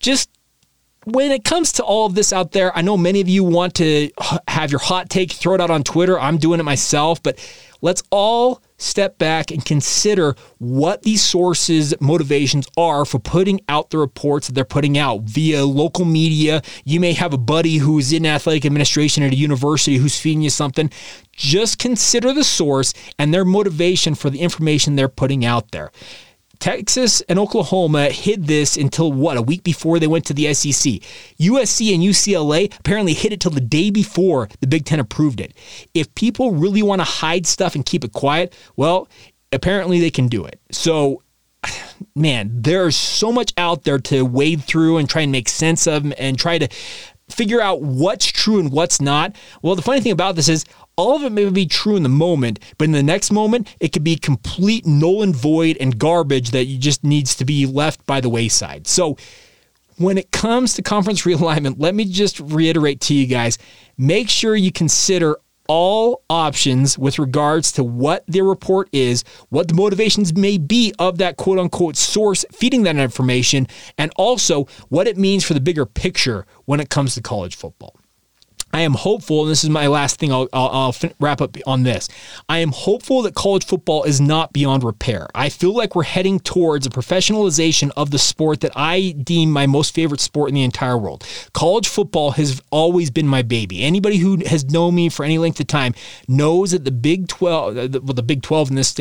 just 0.00 0.30
when 1.04 1.32
it 1.32 1.44
comes 1.44 1.72
to 1.72 1.84
all 1.84 2.06
of 2.06 2.14
this 2.14 2.32
out 2.32 2.52
there, 2.52 2.76
I 2.76 2.82
know 2.82 2.96
many 2.96 3.20
of 3.20 3.28
you 3.28 3.44
want 3.44 3.74
to 3.76 4.10
have 4.48 4.70
your 4.70 4.80
hot 4.80 5.10
take, 5.10 5.32
throw 5.32 5.54
it 5.54 5.60
out 5.60 5.70
on 5.70 5.82
Twitter. 5.82 6.18
I'm 6.18 6.38
doing 6.38 6.60
it 6.60 6.64
myself, 6.64 7.22
but 7.22 7.38
let's 7.80 8.02
all 8.10 8.62
step 8.78 9.18
back 9.18 9.50
and 9.50 9.64
consider 9.64 10.34
what 10.58 11.02
these 11.02 11.22
sources' 11.22 11.94
motivations 12.00 12.66
are 12.76 13.04
for 13.04 13.18
putting 13.18 13.60
out 13.68 13.90
the 13.90 13.98
reports 13.98 14.46
that 14.46 14.54
they're 14.54 14.64
putting 14.64 14.98
out 14.98 15.22
via 15.22 15.64
local 15.64 16.04
media. 16.04 16.62
You 16.84 17.00
may 17.00 17.12
have 17.12 17.32
a 17.32 17.38
buddy 17.38 17.76
who's 17.76 18.12
in 18.12 18.26
athletic 18.26 18.66
administration 18.66 19.22
at 19.22 19.32
a 19.32 19.36
university 19.36 19.96
who's 19.96 20.18
feeding 20.18 20.42
you 20.42 20.50
something. 20.50 20.90
Just 21.32 21.78
consider 21.78 22.32
the 22.32 22.44
source 22.44 22.92
and 23.18 23.32
their 23.32 23.44
motivation 23.44 24.14
for 24.14 24.30
the 24.30 24.40
information 24.40 24.96
they're 24.96 25.08
putting 25.08 25.44
out 25.44 25.70
there. 25.70 25.90
Texas 26.58 27.20
and 27.22 27.38
Oklahoma 27.38 28.10
hid 28.10 28.46
this 28.46 28.76
until 28.76 29.12
what, 29.12 29.36
a 29.36 29.42
week 29.42 29.62
before 29.62 29.98
they 29.98 30.06
went 30.06 30.24
to 30.26 30.34
the 30.34 30.52
SEC. 30.54 30.94
USC 31.38 31.94
and 31.94 32.02
UCLA 32.02 32.76
apparently 32.78 33.14
hid 33.14 33.32
it 33.32 33.40
till 33.40 33.50
the 33.50 33.60
day 33.60 33.90
before 33.90 34.48
the 34.60 34.66
Big 34.66 34.84
Ten 34.84 35.00
approved 35.00 35.40
it. 35.40 35.54
If 35.94 36.14
people 36.14 36.52
really 36.52 36.82
want 36.82 37.00
to 37.00 37.04
hide 37.04 37.46
stuff 37.46 37.74
and 37.74 37.84
keep 37.84 38.04
it 38.04 38.12
quiet, 38.12 38.56
well, 38.76 39.08
apparently 39.52 40.00
they 40.00 40.10
can 40.10 40.28
do 40.28 40.44
it. 40.44 40.60
So, 40.70 41.22
man, 42.14 42.50
there's 42.52 42.96
so 42.96 43.32
much 43.32 43.52
out 43.56 43.84
there 43.84 43.98
to 43.98 44.24
wade 44.24 44.62
through 44.62 44.98
and 44.98 45.08
try 45.08 45.22
and 45.22 45.32
make 45.32 45.48
sense 45.48 45.86
of 45.86 46.12
and 46.18 46.38
try 46.38 46.58
to 46.58 46.68
figure 47.30 47.60
out 47.60 47.82
what's 47.82 48.26
true 48.26 48.58
and 48.58 48.70
what's 48.70 49.00
not. 49.00 49.34
Well, 49.62 49.74
the 49.74 49.82
funny 49.82 50.00
thing 50.00 50.12
about 50.12 50.36
this 50.36 50.48
is 50.48 50.64
all 50.96 51.16
of 51.16 51.24
it 51.24 51.30
may 51.30 51.48
be 51.50 51.66
true 51.66 51.96
in 51.96 52.02
the 52.02 52.08
moment, 52.08 52.58
but 52.78 52.84
in 52.84 52.92
the 52.92 53.02
next 53.02 53.30
moment, 53.30 53.74
it 53.80 53.92
could 53.92 54.04
be 54.04 54.16
complete 54.16 54.86
null 54.86 55.22
and 55.22 55.34
void 55.34 55.76
and 55.80 55.98
garbage 55.98 56.50
that 56.50 56.66
you 56.66 56.78
just 56.78 57.04
needs 57.04 57.34
to 57.36 57.44
be 57.44 57.66
left 57.66 58.04
by 58.06 58.20
the 58.20 58.28
wayside. 58.28 58.86
So 58.86 59.16
when 59.96 60.18
it 60.18 60.30
comes 60.30 60.74
to 60.74 60.82
conference 60.82 61.22
realignment, 61.26 61.76
let 61.78 61.94
me 61.94 62.04
just 62.04 62.40
reiterate 62.40 63.00
to 63.02 63.14
you 63.14 63.26
guys, 63.26 63.58
make 63.96 64.28
sure 64.28 64.54
you 64.56 64.72
consider 64.72 65.36
all 65.66 66.22
options 66.28 66.98
with 66.98 67.18
regards 67.18 67.72
to 67.72 67.82
what 67.82 68.22
their 68.28 68.44
report 68.44 68.88
is, 68.92 69.24
what 69.48 69.68
the 69.68 69.74
motivations 69.74 70.34
may 70.36 70.58
be 70.58 70.92
of 70.98 71.18
that 71.18 71.36
quote 71.36 71.58
unquote 71.58 71.96
source 71.96 72.44
feeding 72.52 72.82
that 72.82 72.96
information, 72.96 73.66
and 73.96 74.12
also 74.16 74.66
what 74.88 75.06
it 75.06 75.16
means 75.16 75.44
for 75.44 75.54
the 75.54 75.60
bigger 75.60 75.86
picture 75.86 76.46
when 76.66 76.80
it 76.80 76.90
comes 76.90 77.14
to 77.14 77.22
college 77.22 77.56
football. 77.56 77.96
I 78.74 78.80
am 78.80 78.94
hopeful, 78.94 79.42
and 79.42 79.50
this 79.52 79.62
is 79.62 79.70
my 79.70 79.86
last 79.86 80.18
thing, 80.18 80.32
I'll, 80.32 80.48
I'll, 80.52 80.68
I'll, 80.68 80.94
wrap 81.20 81.40
up 81.40 81.56
on 81.64 81.84
this. 81.84 82.08
I 82.48 82.58
am 82.58 82.72
hopeful 82.72 83.22
that 83.22 83.36
college 83.36 83.64
football 83.64 84.02
is 84.02 84.20
not 84.20 84.52
beyond 84.52 84.82
repair. 84.82 85.28
I 85.32 85.48
feel 85.48 85.72
like 85.72 85.94
we're 85.94 86.02
heading 86.02 86.40
towards 86.40 86.84
a 86.84 86.90
professionalization 86.90 87.92
of 87.96 88.10
the 88.10 88.18
sport 88.18 88.62
that 88.62 88.72
I 88.74 89.12
deem 89.12 89.52
my 89.52 89.68
most 89.68 89.94
favorite 89.94 90.20
sport 90.20 90.48
in 90.48 90.56
the 90.56 90.64
entire 90.64 90.98
world. 90.98 91.24
College 91.52 91.86
football 91.86 92.32
has 92.32 92.60
always 92.72 93.12
been 93.12 93.28
my 93.28 93.42
baby. 93.42 93.84
Anybody 93.84 94.16
who 94.16 94.44
has 94.44 94.64
known 94.64 94.96
me 94.96 95.08
for 95.08 95.24
any 95.24 95.38
length 95.38 95.60
of 95.60 95.68
time 95.68 95.94
knows 96.26 96.72
that 96.72 96.84
the 96.84 96.90
Big 96.90 97.28
12, 97.28 97.76
well, 97.76 97.88
the 97.88 98.24
Big 98.24 98.42
12 98.42 98.70
in 98.70 98.74
this 98.74 98.92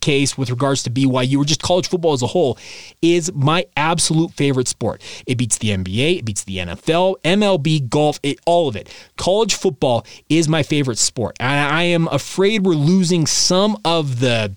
case 0.00 0.36
with 0.36 0.50
regards 0.50 0.82
to 0.82 0.90
BYU, 0.90 1.38
or 1.38 1.44
just 1.44 1.62
college 1.62 1.88
football 1.88 2.14
as 2.14 2.22
a 2.22 2.26
whole, 2.26 2.58
is 3.00 3.32
my 3.32 3.64
absolute 3.76 4.32
favorite 4.32 4.66
sport. 4.66 5.00
It 5.24 5.36
beats 5.36 5.58
the 5.58 5.68
NBA, 5.68 6.18
it 6.18 6.24
beats 6.24 6.42
the 6.42 6.56
NFL, 6.56 7.20
MLB, 7.22 7.88
golf, 7.88 8.18
it, 8.24 8.40
all 8.44 8.66
of 8.66 8.74
it. 8.74 8.87
College 9.16 9.54
football 9.54 10.06
is 10.28 10.48
my 10.48 10.62
favorite 10.62 10.98
sport. 10.98 11.36
And 11.40 11.74
I 11.74 11.84
am 11.84 12.08
afraid 12.08 12.64
we're 12.64 12.74
losing 12.74 13.26
some 13.26 13.76
of 13.84 14.20
the 14.20 14.56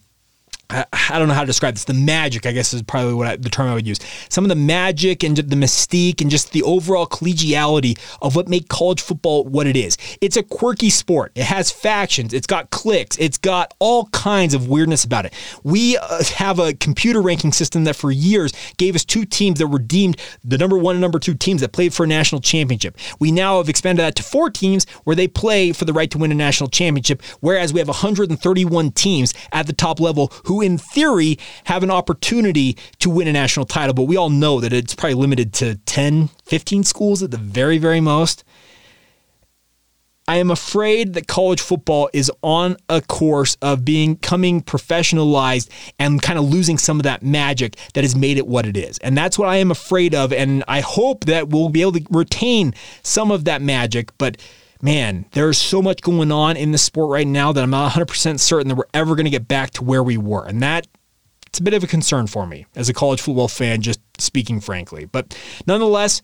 I 0.71 1.19
don't 1.19 1.27
know 1.27 1.33
how 1.33 1.41
to 1.41 1.47
describe 1.47 1.73
this. 1.73 1.83
The 1.83 1.93
magic, 1.93 2.45
I 2.45 2.51
guess, 2.51 2.73
is 2.73 2.81
probably 2.81 3.13
what 3.13 3.27
I, 3.27 3.35
the 3.35 3.49
term 3.49 3.67
I 3.67 3.73
would 3.73 3.87
use. 3.87 3.99
Some 4.29 4.45
of 4.45 4.49
the 4.49 4.55
magic 4.55 5.23
and 5.23 5.35
the 5.35 5.55
mystique 5.55 6.21
and 6.21 6.29
just 6.29 6.51
the 6.51 6.63
overall 6.63 7.05
collegiality 7.05 7.99
of 8.21 8.35
what 8.35 8.47
make 8.47 8.69
college 8.69 9.01
football 9.01 9.43
what 9.43 9.67
it 9.67 9.75
is. 9.75 9.97
It's 10.21 10.37
a 10.37 10.43
quirky 10.43 10.89
sport. 10.89 11.31
It 11.35 11.43
has 11.43 11.71
factions. 11.71 12.33
It's 12.33 12.47
got 12.47 12.69
cliques. 12.69 13.17
It's 13.17 13.37
got 13.37 13.73
all 13.79 14.05
kinds 14.07 14.53
of 14.53 14.67
weirdness 14.67 15.03
about 15.03 15.25
it. 15.25 15.33
We 15.63 15.97
uh, 15.97 16.23
have 16.35 16.59
a 16.59 16.73
computer 16.73 17.21
ranking 17.21 17.51
system 17.51 17.83
that 17.83 17.95
for 17.95 18.11
years 18.11 18.53
gave 18.77 18.95
us 18.95 19.03
two 19.03 19.25
teams 19.25 19.59
that 19.59 19.67
were 19.67 19.79
deemed 19.79 20.17
the 20.43 20.57
number 20.57 20.77
one 20.77 20.95
and 20.95 21.01
number 21.01 21.19
two 21.19 21.33
teams 21.33 21.61
that 21.61 21.71
played 21.71 21.93
for 21.93 22.03
a 22.03 22.07
national 22.07 22.41
championship. 22.41 22.97
We 23.19 23.31
now 23.31 23.57
have 23.57 23.69
expanded 23.69 24.03
that 24.05 24.15
to 24.15 24.23
four 24.23 24.49
teams 24.49 24.85
where 25.03 25.15
they 25.15 25.27
play 25.27 25.71
for 25.71 25.85
the 25.85 25.93
right 25.93 26.09
to 26.11 26.17
win 26.17 26.31
a 26.31 26.35
national 26.35 26.69
championship, 26.69 27.21
whereas 27.41 27.73
we 27.73 27.79
have 27.79 27.87
131 27.87 28.91
teams 28.91 29.33
at 29.51 29.67
the 29.67 29.73
top 29.73 29.99
level 29.99 30.31
who 30.45 30.60
in 30.61 30.77
theory, 30.77 31.37
have 31.65 31.83
an 31.83 31.91
opportunity 31.91 32.77
to 32.99 33.09
win 33.09 33.27
a 33.27 33.33
national 33.33 33.65
title. 33.65 33.93
But 33.93 34.03
we 34.03 34.17
all 34.17 34.29
know 34.29 34.59
that 34.59 34.73
it's 34.73 34.95
probably 34.95 35.15
limited 35.15 35.53
to 35.53 35.75
10, 35.75 36.29
15 36.45 36.83
schools 36.83 37.23
at 37.23 37.31
the 37.31 37.37
very, 37.37 37.77
very 37.77 38.01
most. 38.01 38.43
I 40.27 40.37
am 40.37 40.51
afraid 40.51 41.15
that 41.15 41.27
college 41.27 41.59
football 41.59 42.09
is 42.13 42.31
on 42.41 42.77
a 42.87 43.01
course 43.01 43.57
of 43.61 43.83
being 43.83 44.15
coming 44.15 44.61
professionalized 44.61 45.67
and 45.99 46.21
kind 46.21 46.39
of 46.39 46.45
losing 46.45 46.77
some 46.77 46.99
of 46.99 47.03
that 47.03 47.23
magic 47.23 47.75
that 47.95 48.03
has 48.03 48.15
made 48.15 48.37
it 48.37 48.47
what 48.47 48.65
it 48.65 48.77
is. 48.77 48.97
And 48.99 49.17
that's 49.17 49.37
what 49.37 49.49
I 49.49 49.57
am 49.57 49.71
afraid 49.71 50.15
of. 50.15 50.31
And 50.31 50.63
I 50.67 50.79
hope 50.79 51.25
that 51.25 51.49
we'll 51.49 51.69
be 51.69 51.81
able 51.81 51.93
to 51.93 52.05
retain 52.11 52.73
some 53.03 53.31
of 53.31 53.45
that 53.45 53.61
magic. 53.61 54.15
But 54.17 54.37
man, 54.81 55.25
there's 55.31 55.57
so 55.57 55.81
much 55.81 56.01
going 56.01 56.31
on 56.31 56.57
in 56.57 56.71
the 56.71 56.77
sport 56.77 57.09
right 57.09 57.27
now 57.27 57.51
that 57.51 57.63
I'm 57.63 57.69
not 57.69 57.91
100% 57.91 58.39
certain 58.39 58.67
that 58.69 58.75
we're 58.75 58.83
ever 58.93 59.15
going 59.15 59.25
to 59.25 59.31
get 59.31 59.47
back 59.47 59.71
to 59.71 59.83
where 59.83 60.03
we 60.03 60.17
were. 60.17 60.45
And 60.45 60.61
that 60.61 60.87
it's 61.47 61.59
a 61.59 61.63
bit 61.63 61.73
of 61.73 61.83
a 61.83 61.87
concern 61.87 62.27
for 62.27 62.47
me 62.47 62.65
as 62.75 62.87
a 62.89 62.93
college 62.93 63.21
football 63.21 63.47
fan, 63.47 63.81
just 63.81 63.99
speaking 64.17 64.61
frankly. 64.61 65.05
But 65.05 65.37
nonetheless, 65.67 66.21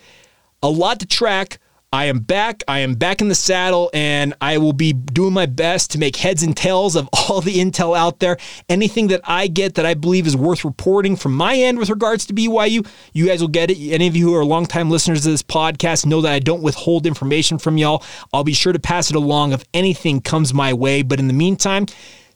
a 0.63 0.69
lot 0.69 0.99
to 1.01 1.05
track, 1.05 1.59
I 1.93 2.05
am 2.05 2.19
back. 2.19 2.63
I 2.67 2.79
am 2.79 2.95
back 2.95 3.21
in 3.21 3.29
the 3.29 3.35
saddle, 3.35 3.89
and 3.93 4.33
I 4.41 4.57
will 4.57 4.73
be 4.73 4.91
doing 4.91 5.31
my 5.31 5.45
best 5.45 5.91
to 5.91 5.97
make 5.97 6.17
heads 6.17 6.43
and 6.43 6.55
tails 6.55 6.97
of 6.97 7.07
all 7.13 7.39
the 7.39 7.59
intel 7.59 7.97
out 7.97 8.19
there. 8.19 8.35
Anything 8.67 9.07
that 9.07 9.21
I 9.23 9.47
get 9.47 9.75
that 9.75 9.85
I 9.85 9.93
believe 9.93 10.27
is 10.27 10.35
worth 10.35 10.65
reporting 10.65 11.15
from 11.15 11.33
my 11.33 11.55
end 11.55 11.79
with 11.79 11.89
regards 11.89 12.25
to 12.25 12.33
BYU, 12.33 12.85
you 13.13 13.27
guys 13.27 13.39
will 13.39 13.47
get 13.47 13.71
it. 13.71 13.77
Any 13.77 14.05
of 14.05 14.17
you 14.17 14.27
who 14.27 14.35
are 14.35 14.43
longtime 14.43 14.89
listeners 14.89 15.21
to 15.21 15.29
this 15.29 15.43
podcast 15.43 16.05
know 16.05 16.19
that 16.19 16.33
I 16.33 16.39
don't 16.39 16.61
withhold 16.61 17.07
information 17.07 17.57
from 17.57 17.77
y'all. 17.77 18.03
I'll 18.33 18.43
be 18.43 18.51
sure 18.51 18.73
to 18.73 18.79
pass 18.79 19.09
it 19.09 19.15
along 19.15 19.53
if 19.53 19.63
anything 19.73 20.19
comes 20.19 20.53
my 20.53 20.73
way. 20.73 21.03
But 21.03 21.21
in 21.21 21.27
the 21.27 21.33
meantime, 21.33 21.85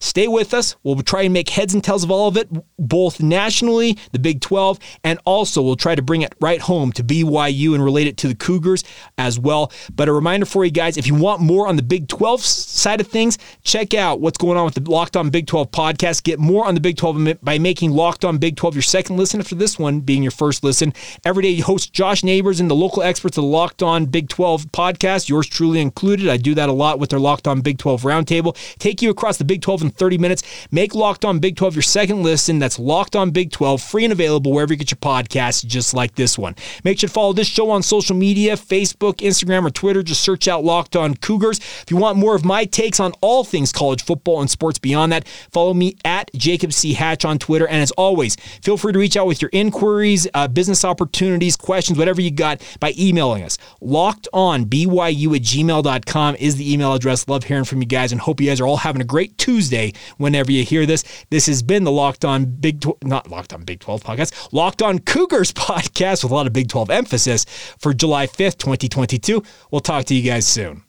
Stay 0.02 0.28
with 0.28 0.54
us. 0.54 0.76
We'll 0.84 1.00
try 1.04 1.22
and 1.22 1.34
make 1.34 1.50
heads 1.50 1.76
and 1.76 1.84
tails 1.84 2.04
of 2.04 2.10
all 2.10 2.28
of 2.28 2.36
it, 2.36 2.50
both 2.80 3.22
nationally, 3.22 3.98
the 4.12 4.20
Big 4.20 4.42
12, 4.42 4.80
and 5.04 5.20
also 5.26 5.62
we'll 5.62 5.76
try 5.76 5.94
to 5.94 6.02
bring 6.02 6.24
it 6.24 6.34
right 6.42 6.60
home 6.60 6.92
to 6.94 7.04
BYU 7.04 7.76
and 7.76 7.86
relate 7.86 8.08
it 8.08 8.18
to 8.18 8.28
the 8.28 8.34
Cougars 8.36 8.84
as 9.20 9.40
well. 9.40 9.72
But 9.96 10.10
a 10.10 10.14
reminder 10.14 10.48
for 10.48 10.66
you 10.66 10.72
guys 10.72 10.98
if 10.98 11.06
you 11.06 11.14
want 11.14 11.40
more 11.40 11.68
on 11.68 11.76
the 11.76 11.84
Big 11.84 12.08
12 12.08 12.42
side 12.42 13.00
of 13.00 13.08
things, 13.08 13.38
check 13.64 13.94
out 13.94 14.20
what's 14.20 14.40
going 14.40 14.58
on 14.58 14.66
with 14.66 14.74
the 14.74 14.90
Locked 14.90 15.16
On 15.16 15.30
Big 15.30 15.46
12 15.46 15.70
podcast. 15.70 16.24
Get 16.24 16.40
more 16.40 16.66
on 16.66 16.74
the 16.74 16.82
Big 16.82 16.98
12 16.98 17.38
by 17.44 17.60
making 17.60 17.92
Locked 17.92 18.26
On 18.26 18.40
Big 18.40 18.56
12 18.56 18.76
your 18.76 18.82
second 18.82 19.18
listen 19.18 19.40
after 19.40 19.56
this 19.56 19.78
one 19.78 20.00
being 20.00 20.24
your 20.24 20.32
first 20.32 20.64
listen. 20.64 20.94
Every 21.24 21.44
day, 21.44 21.60
host 21.60 21.94
Josh 21.94 22.24
Neighbors 22.24 22.60
and 22.60 22.72
the 22.72 22.76
local 22.76 23.04
experts 23.04 23.38
of 23.38 23.44
the 23.44 23.50
Locked 23.50 23.84
On 23.84 24.06
Big 24.08 24.30
12 24.30 24.72
podcast, 24.72 25.30
yours 25.30 25.46
truly 25.48 25.80
included. 25.80 26.28
I 26.28 26.38
do 26.38 26.56
that 26.56 26.70
a 26.70 26.74
lot 26.74 26.98
with 26.98 27.12
their 27.12 27.20
Locked 27.20 27.48
On 27.48 27.62
Big 27.62 27.78
12 27.78 28.02
roundtable. 28.02 28.58
Take 28.80 29.04
you 29.04 29.12
across 29.12 29.38
the 29.38 29.46
Big 29.46 29.62
12 29.62 29.82
and 29.84 29.91
30 29.92 30.18
minutes. 30.18 30.44
Make 30.72 30.96
Locked 30.96 31.26
On 31.26 31.40
Big 31.40 31.56
12 31.56 31.76
your 31.76 31.82
second 31.82 32.24
listen. 32.24 32.60
That's 32.60 32.80
Locked 32.80 33.16
On 33.16 33.32
Big 33.32 33.52
12, 33.52 33.82
free 33.82 34.04
and 34.04 34.14
available 34.14 34.52
wherever 34.52 34.74
you 34.74 34.78
get 34.78 34.92
your 34.92 34.98
podcasts, 34.98 35.66
just 35.66 35.94
like 35.94 36.16
this 36.16 36.38
one. 36.38 36.56
Make 36.84 37.00
sure 37.00 37.08
to 37.08 37.14
follow 37.14 37.34
this 37.34 37.48
show 37.48 37.70
on 37.70 37.84
social 37.84 38.16
media 38.16 38.56
Facebook, 38.56 39.18
Instagram, 39.18 39.66
or 39.66 39.70
Twitter. 39.70 40.04
Just 40.04 40.22
search 40.22 40.48
out 40.48 40.64
Locked 40.64 40.96
On 40.96 41.16
Cougars. 41.16 41.60
If 41.60 41.86
you 41.90 41.98
want 41.98 42.18
more 42.18 42.36
of 42.36 42.46
my 42.46 42.66
takes 42.66 43.00
on 43.00 43.14
all 43.22 43.44
things 43.44 43.72
college 43.72 44.04
football 44.04 44.42
and 44.42 44.50
sports 44.50 44.80
beyond 44.80 45.12
that, 45.12 45.28
follow 45.28 45.74
me 45.74 45.96
at 46.06 46.32
Jacob 46.34 46.74
C. 46.74 46.94
Hatch 46.94 47.26
on 47.26 47.40
Twitter. 47.40 47.68
And 47.68 47.82
as 47.82 47.92
always, 47.92 48.36
feel 48.64 48.78
free 48.78 48.94
to 48.94 49.00
reach 49.00 49.18
out 49.18 49.28
with 49.28 49.42
your 49.42 49.50
inquiries, 49.54 50.28
uh, 50.34 50.48
business 50.48 50.86
opportunities, 50.86 51.56
questions, 51.56 51.98
whatever 51.98 52.22
you 52.22 52.32
got 52.32 52.62
by 52.80 52.94
emailing 52.98 53.44
us. 53.44 53.58
Locked 53.82 54.28
on 54.34 54.66
BYU 54.66 55.36
at 55.36 55.42
gmail.com 55.42 56.36
is 56.36 56.56
the 56.56 56.74
email 56.74 56.94
address. 56.94 57.28
Love 57.28 57.44
hearing 57.44 57.66
from 57.66 57.82
you 57.82 57.88
guys 57.88 58.12
and 58.12 58.22
hope 58.22 58.40
you 58.40 58.48
guys 58.48 58.62
are 58.62 58.68
all 58.68 58.78
having 58.78 59.02
a 59.02 59.06
great 59.06 59.38
Tuesday 59.38 59.81
whenever 60.18 60.52
you 60.52 60.64
hear 60.64 60.86
this. 60.86 61.04
This 61.30 61.48
has 61.48 61.64
been 61.64 61.84
the 61.84 61.92
Locked 61.92 62.26
On 62.26 62.46
Big, 62.46 62.82
Tw- 62.82 63.04
not 63.04 63.30
Locked 63.30 63.54
On 63.54 63.64
Big 63.64 63.80
12 63.80 64.04
podcast, 64.04 64.54
Locked 64.54 64.82
On 64.82 65.00
Cougars 65.00 65.52
podcast 65.54 66.24
with 66.24 66.32
a 66.32 66.36
lot 66.36 66.48
of 66.48 66.54
Big 66.54 66.70
12 66.70 66.90
emphasis 66.90 67.46
for 67.78 67.94
July 67.94 68.28
5th, 68.28 68.58
2022. 68.58 69.44
We'll 69.72 69.82
talk 69.82 70.06
to 70.06 70.16
you 70.16 70.22
guys 70.22 70.48
soon. 70.48 70.84